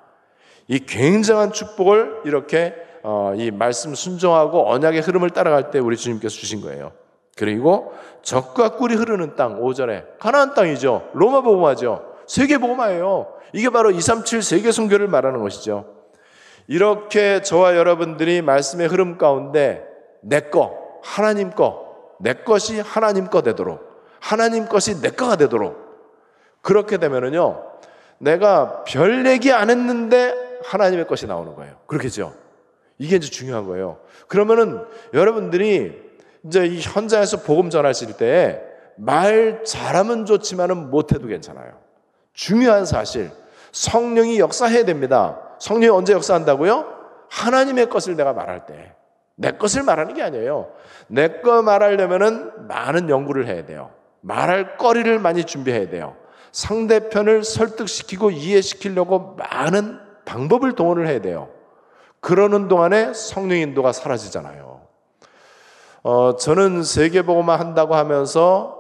이 0.67 0.79
굉장한 0.79 1.53
축복을 1.53 2.21
이렇게 2.25 2.73
어, 3.03 3.33
이 3.35 3.51
말씀 3.51 3.95
순종하고 3.95 4.69
언약의 4.69 5.01
흐름을 5.01 5.31
따라갈 5.31 5.71
때 5.71 5.79
우리 5.79 5.97
주님께서 5.97 6.35
주신 6.35 6.61
거예요. 6.61 6.93
그리고 7.35 7.93
적과 8.21 8.75
꿀이 8.75 8.95
흐르는 8.95 9.35
땅 9.35 9.61
5절에 9.61 10.19
가나안 10.19 10.53
땅이죠. 10.53 11.09
로마 11.13 11.41
복음화죠. 11.41 12.13
세계 12.27 12.57
복음화예요. 12.57 13.33
이게 13.53 13.69
바로 13.69 13.91
237 13.91 14.41
세계 14.41 14.71
선교를 14.71 15.07
말하는 15.07 15.41
것이죠. 15.41 15.85
이렇게 16.67 17.41
저와 17.41 17.75
여러분들이 17.75 18.41
말씀의 18.41 18.87
흐름 18.87 19.17
가운데 19.17 19.83
내 20.21 20.39
거, 20.39 20.77
하나님 21.03 21.51
거, 21.51 22.15
내 22.19 22.33
것이 22.33 22.79
하나님 22.79 23.27
거 23.27 23.41
되도록, 23.41 23.92
하나님 24.23 24.67
것이 24.67 25.01
내 25.01 25.09
거가 25.09 25.35
되도록 25.35 25.77
그렇게 26.61 26.97
되면은요, 26.97 27.61
내가 28.19 28.85
별 28.85 29.25
얘기 29.25 29.51
안 29.51 29.69
했는데 29.69 30.33
하나님의 30.63 31.07
것이 31.07 31.27
나오는 31.27 31.53
거예요. 31.55 31.75
그렇겠죠? 31.87 32.33
이게 32.97 33.17
이제 33.17 33.29
중요한 33.29 33.65
거예요. 33.65 33.97
그러면은 34.27 34.85
여러분들이 35.13 36.01
이제 36.45 36.65
이 36.65 36.79
현장에서 36.79 37.41
복음 37.41 37.69
전하실 37.69 38.17
때 38.17 38.73
말 38.95 39.63
잘하면 39.65 40.25
좋지만은 40.25 40.91
못해도 40.91 41.27
괜찮아요. 41.27 41.73
중요한 42.33 42.85
사실. 42.85 43.31
성령이 43.71 44.39
역사해야 44.39 44.85
됩니다. 44.85 45.39
성령이 45.59 45.89
언제 45.89 46.13
역사한다고요? 46.13 46.85
하나님의 47.29 47.89
것을 47.89 48.15
내가 48.15 48.33
말할 48.33 48.67
때. 48.67 48.93
내 49.35 49.51
것을 49.51 49.81
말하는 49.81 50.13
게 50.13 50.21
아니에요. 50.21 50.71
내 51.07 51.41
거 51.41 51.63
말하려면은 51.63 52.67
많은 52.67 53.09
연구를 53.09 53.47
해야 53.47 53.65
돼요. 53.65 53.89
말할 54.23 54.77
거리를 54.77 55.19
많이 55.19 55.43
준비해야 55.43 55.89
돼요. 55.89 56.15
상대편을 56.51 57.43
설득시키고 57.43 58.31
이해시키려고 58.31 59.35
많은 59.37 59.99
방법을 60.25 60.73
동원을 60.73 61.07
해야 61.07 61.19
돼요. 61.21 61.49
그러는 62.19 62.67
동안에 62.69 63.13
성령 63.13 63.57
인도가 63.57 63.91
사라지잖아요. 63.91 64.81
어, 66.03 66.35
저는 66.37 66.83
세계보고만 66.83 67.59
한다고 67.59 67.95
하면서 67.95 68.79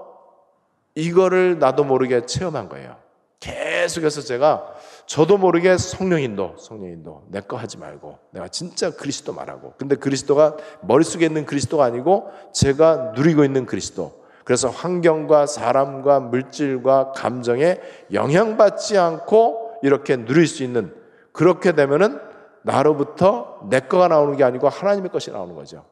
이거를 0.95 1.59
나도 1.59 1.83
모르게 1.83 2.25
체험한 2.25 2.69
거예요. 2.69 2.95
계속해서 3.39 4.21
제가 4.21 4.73
저도 5.05 5.37
모르게 5.37 5.77
성령 5.77 6.21
인도, 6.21 6.55
성령 6.57 6.91
인도, 6.91 7.23
내 7.27 7.41
거 7.41 7.57
하지 7.57 7.77
말고 7.77 8.17
내가 8.31 8.47
진짜 8.47 8.91
그리스도 8.91 9.33
말하고. 9.33 9.73
근데 9.77 9.95
그리스도가 9.97 10.55
머릿속에 10.81 11.25
있는 11.25 11.45
그리스도가 11.45 11.83
아니고 11.83 12.31
제가 12.53 13.11
누리고 13.15 13.43
있는 13.43 13.65
그리스도. 13.65 14.22
그래서 14.43 14.69
환경과 14.69 15.45
사람과 15.45 16.19
물질과 16.19 17.13
감정에 17.13 17.79
영향받지 18.11 18.97
않고 18.97 19.79
이렇게 19.83 20.17
누릴 20.17 20.47
수 20.47 20.63
있는 20.63 20.93
그렇게 21.31 21.73
되면은 21.73 22.19
나로부터 22.63 23.59
내 23.69 23.79
거가 23.81 24.07
나오는 24.07 24.35
게 24.35 24.43
아니고 24.43 24.69
하나님의 24.69 25.11
것이 25.11 25.31
나오는 25.31 25.55
거죠. 25.55 25.85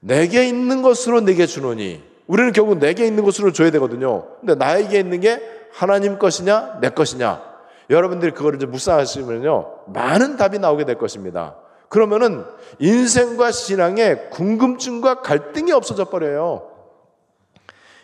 내게 0.00 0.46
있는 0.46 0.82
것으로 0.82 1.20
내게 1.20 1.46
주노니 1.46 2.02
우리는 2.26 2.52
결국 2.52 2.78
내게 2.78 3.06
있는 3.06 3.24
것으로 3.24 3.52
줘야 3.52 3.70
되거든요. 3.70 4.26
근데 4.40 4.54
나에게 4.54 4.98
있는 4.98 5.20
게 5.20 5.40
하나님 5.72 6.18
것이냐 6.18 6.78
내 6.80 6.90
것이냐 6.90 7.42
여러분들이 7.90 8.32
그거를 8.32 8.56
이제 8.56 8.66
묵상하시면요 8.66 9.84
많은 9.88 10.36
답이 10.36 10.58
나오게 10.58 10.84
될 10.84 10.98
것입니다. 10.98 11.56
그러면은 11.88 12.44
인생과 12.78 13.50
신앙에 13.50 14.14
궁금증과 14.30 15.20
갈등이 15.20 15.72
없어져 15.72 16.06
버려요. 16.06 16.71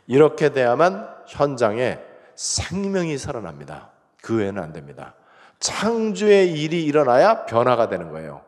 이렇게 0.09 0.49
돼야만 0.49 1.07
현장에 1.27 1.99
생명이 2.35 3.17
살아납니다. 3.19 3.91
그 4.23 4.39
외에는 4.39 4.61
안 4.61 4.73
됩니다. 4.73 5.15
창조의 5.61 6.53
일이 6.53 6.85
일어나야 6.85 7.45
변화가 7.45 7.89
되는 7.89 8.11
거예요. 8.11 8.41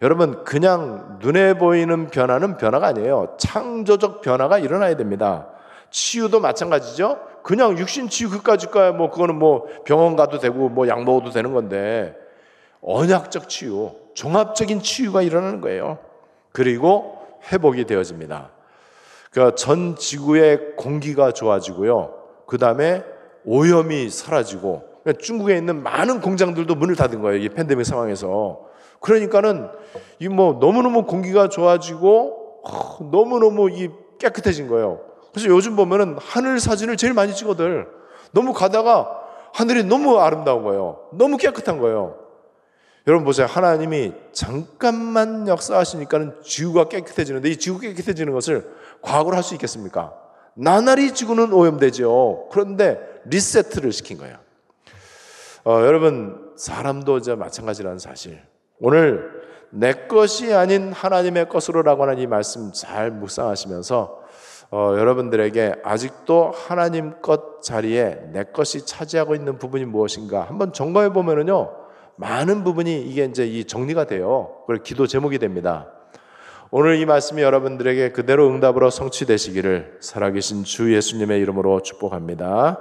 여러분, 0.00 0.44
그냥 0.44 1.18
눈에 1.20 1.54
보이는 1.54 2.06
변화는 2.06 2.56
변화가 2.56 2.86
아니에요. 2.88 3.34
창조적 3.38 4.20
변화가 4.22 4.58
일어나야 4.58 4.96
됩니다. 4.96 5.48
치유도 5.90 6.38
마찬가지죠. 6.40 7.18
그냥 7.42 7.76
육신 7.76 8.08
치유 8.08 8.30
그까짓 8.30 8.70
거야. 8.70 8.92
뭐, 8.92 9.10
그거는 9.10 9.34
뭐 9.34 9.66
병원 9.84 10.14
가도 10.14 10.38
되고 10.38 10.68
뭐 10.68 10.86
약 10.86 11.02
먹어도 11.02 11.30
되는 11.30 11.52
건데, 11.52 12.14
언약적 12.80 13.48
치유, 13.48 13.90
종합적인 14.14 14.82
치유가 14.82 15.22
일어나는 15.22 15.60
거예요. 15.60 15.98
그리고 16.52 17.26
회복이 17.50 17.84
되어집니다. 17.86 18.50
그러니까 19.38 19.54
전 19.54 19.94
지구의 19.94 20.74
공기가 20.76 21.30
좋아지고요. 21.30 22.12
그 22.44 22.58
다음에 22.58 23.04
오염이 23.44 24.10
사라지고 24.10 24.82
그러니까 25.04 25.22
중국에 25.22 25.56
있는 25.56 25.80
많은 25.84 26.20
공장들도 26.20 26.74
문을 26.74 26.96
닫은 26.96 27.22
거예요. 27.22 27.40
이 27.40 27.48
팬데믹 27.48 27.86
상황에서. 27.86 28.58
그러니까는 29.00 29.68
이 30.18 30.26
뭐 30.28 30.54
너무너무 30.60 31.04
공기가 31.04 31.48
좋아지고 31.48 32.62
너무너무 33.12 33.70
이 33.70 33.90
깨끗해진 34.18 34.66
거예요. 34.66 34.98
그래서 35.32 35.48
요즘 35.48 35.76
보면은 35.76 36.16
하늘 36.18 36.58
사진을 36.58 36.96
제일 36.96 37.14
많이 37.14 37.32
찍어들. 37.32 37.86
너무 38.32 38.52
가다가 38.52 39.08
하늘이 39.54 39.84
너무 39.84 40.18
아름다운 40.18 40.64
거예요. 40.64 40.98
너무 41.12 41.36
깨끗한 41.36 41.78
거예요. 41.78 42.16
여러분 43.08 43.24
보세요. 43.24 43.46
하나님이 43.46 44.12
잠깐만 44.32 45.48
역사하시니까는 45.48 46.42
지구가 46.42 46.90
깨끗해지는데 46.90 47.48
이 47.48 47.56
지구 47.56 47.80
깨끗해지는 47.80 48.34
것을 48.34 48.70
과거로 49.00 49.34
할 49.34 49.42
수 49.42 49.54
있겠습니까? 49.54 50.12
나날이 50.52 51.14
지구는 51.14 51.54
오염되죠. 51.54 52.48
그런데 52.52 53.00
리세트를 53.24 53.92
시킨 53.92 54.18
거예요. 54.18 54.36
어, 55.64 55.80
여러분 55.86 56.52
사람도 56.56 57.16
이제 57.16 57.34
마찬가지라는 57.34 57.98
사실. 57.98 58.42
오늘 58.78 59.30
내 59.70 59.92
것이 60.06 60.52
아닌 60.52 60.92
하나님의 60.92 61.48
것으로라고 61.48 62.02
하는 62.02 62.18
이 62.18 62.26
말씀 62.26 62.72
잘 62.74 63.10
묵상하시면서 63.10 64.18
어, 64.70 64.94
여러분들에게 64.98 65.76
아직도 65.82 66.52
하나님 66.54 67.22
것 67.22 67.62
자리에 67.62 68.18
내 68.32 68.44
것이 68.44 68.84
차지하고 68.84 69.34
있는 69.34 69.56
부분이 69.56 69.86
무엇인가 69.86 70.42
한번 70.42 70.74
점검해 70.74 71.14
보면은요 71.14 71.87
많은 72.18 72.64
부분이 72.64 73.02
이게 73.02 73.24
이제 73.24 73.46
이 73.46 73.64
정리가 73.64 74.06
돼요. 74.06 74.56
그걸 74.62 74.82
기도 74.82 75.06
제목이 75.06 75.38
됩니다. 75.38 75.86
오늘 76.70 76.96
이 76.96 77.06
말씀이 77.06 77.40
여러분들에게 77.40 78.12
그대로 78.12 78.48
응답으로 78.48 78.90
성취되시기를 78.90 79.98
살아계신 80.00 80.64
주 80.64 80.94
예수님의 80.94 81.40
이름으로 81.40 81.80
축복합니다. 81.80 82.78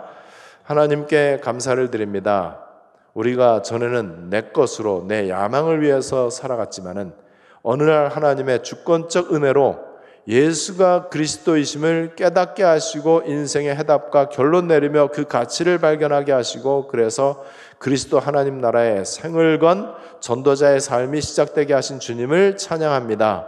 하나님께 0.64 1.40
감사를 1.42 1.90
드립니다. 1.92 2.66
우리가 3.14 3.62
전에는 3.62 4.30
내 4.30 4.42
것으로 4.42 5.06
내 5.08 5.30
야망을 5.30 5.82
위해서 5.82 6.30
살아갔지만은 6.30 7.14
어느 7.62 7.84
날 7.84 8.10
하나님의 8.10 8.64
주권적 8.64 9.34
은혜로 9.34 9.87
예수가 10.28 11.08
그리스도이심을 11.08 12.16
깨닫게 12.18 12.62
하시고 12.62 13.24
인생의 13.26 13.74
해답과 13.78 14.28
결론 14.28 14.68
내리며 14.68 15.08
그 15.14 15.24
가치를 15.24 15.78
발견하게 15.78 16.34
하시고 16.34 16.88
그래서 16.88 17.46
그리스도 17.78 18.20
하나님 18.20 18.60
나라의 18.60 19.06
생을 19.06 19.58
건 19.60 19.94
전도자의 20.20 20.82
삶이 20.82 21.22
시작되게 21.22 21.74
하신 21.74 22.00
주님을 22.00 22.58
찬양합니다. 22.58 23.48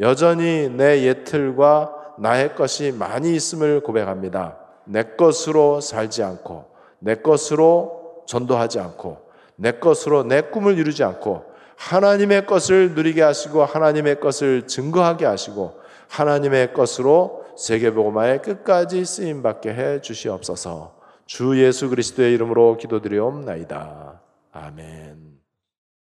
여전히 0.00 0.68
내 0.68 1.04
예틀과 1.04 1.94
나의 2.18 2.56
것이 2.56 2.92
많이 2.92 3.34
있음을 3.36 3.80
고백합니다. 3.80 4.56
내 4.84 5.04
것으로 5.16 5.80
살지 5.80 6.24
않고 6.24 6.64
내 6.98 7.14
것으로 7.14 8.24
전도하지 8.26 8.80
않고 8.80 9.18
내 9.54 9.72
것으로 9.72 10.24
내 10.24 10.40
꿈을 10.40 10.78
이루지 10.78 11.04
않고 11.04 11.44
하나님의 11.76 12.46
것을 12.46 12.94
누리게 12.94 13.22
하시고 13.22 13.64
하나님의 13.64 14.18
것을 14.18 14.66
증거하게 14.66 15.24
하시고 15.24 15.77
하나님의 16.08 16.72
것으로 16.72 17.44
세계복음화의 17.56 18.42
끝까지 18.42 19.04
쓰임 19.04 19.42
받게 19.42 19.74
해 19.74 20.00
주시옵소서. 20.00 20.96
주 21.26 21.62
예수 21.62 21.88
그리스도의 21.88 22.32
이름으로 22.34 22.76
기도드리옵나이다. 22.78 24.20
아멘. 24.52 25.27